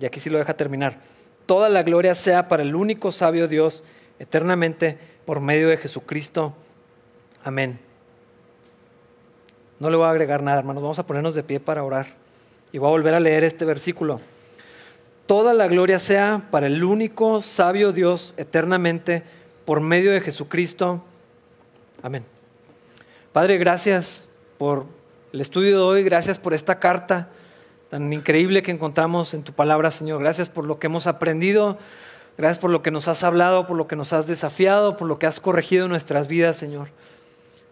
[0.00, 0.98] Y aquí sí lo deja terminar.
[1.46, 3.84] Toda la gloria sea para el único sabio Dios
[4.18, 6.54] eternamente por medio de Jesucristo.
[7.42, 7.78] Amén.
[9.78, 10.82] No le voy a agregar nada, hermanos.
[10.82, 12.06] Vamos a ponernos de pie para orar.
[12.72, 14.20] Y voy a volver a leer este versículo.
[15.26, 19.22] Toda la gloria sea para el único sabio Dios eternamente
[19.64, 21.02] por medio de Jesucristo.
[22.02, 22.24] Amén.
[23.32, 24.26] Padre, gracias
[24.58, 24.86] por
[25.32, 27.28] el estudio de hoy, gracias por esta carta
[27.94, 30.18] tan increíble que encontramos en tu palabra, Señor.
[30.18, 31.78] Gracias por lo que hemos aprendido,
[32.36, 35.20] gracias por lo que nos has hablado, por lo que nos has desafiado, por lo
[35.20, 36.88] que has corregido en nuestras vidas, Señor.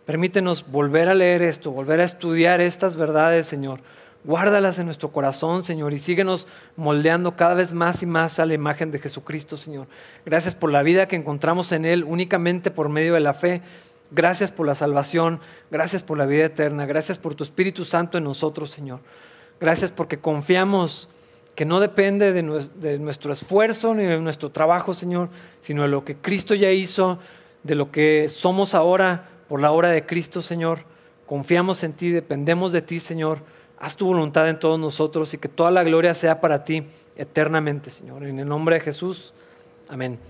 [0.06, 3.80] Permítenos volver a leer esto, volver a estudiar estas verdades, Señor
[4.22, 6.46] Guárdalas en nuestro corazón, Señor, y síguenos
[6.76, 9.88] moldeando cada vez más y más a la imagen de Jesucristo, Señor.
[10.24, 13.62] Gracias por la vida que encontramos en Él únicamente por medio de la fe.
[14.12, 15.40] Gracias por la salvación.
[15.72, 16.86] Gracias por la vida eterna.
[16.86, 19.00] Gracias por tu Espíritu Santo en nosotros, Señor.
[19.62, 21.08] Gracias porque confiamos
[21.54, 25.30] que no depende de nuestro esfuerzo ni de nuestro trabajo, Señor,
[25.62, 27.18] sino de lo que Cristo ya hizo,
[27.62, 30.80] de lo que somos ahora por la obra de Cristo, Señor.
[31.26, 33.40] Confiamos en ti, dependemos de ti, Señor
[33.82, 36.84] haz tu voluntad en todos nosotros y que toda la gloria sea para ti
[37.16, 38.22] eternamente, Señor.
[38.24, 39.34] En el nombre de Jesús,
[39.88, 40.20] amén.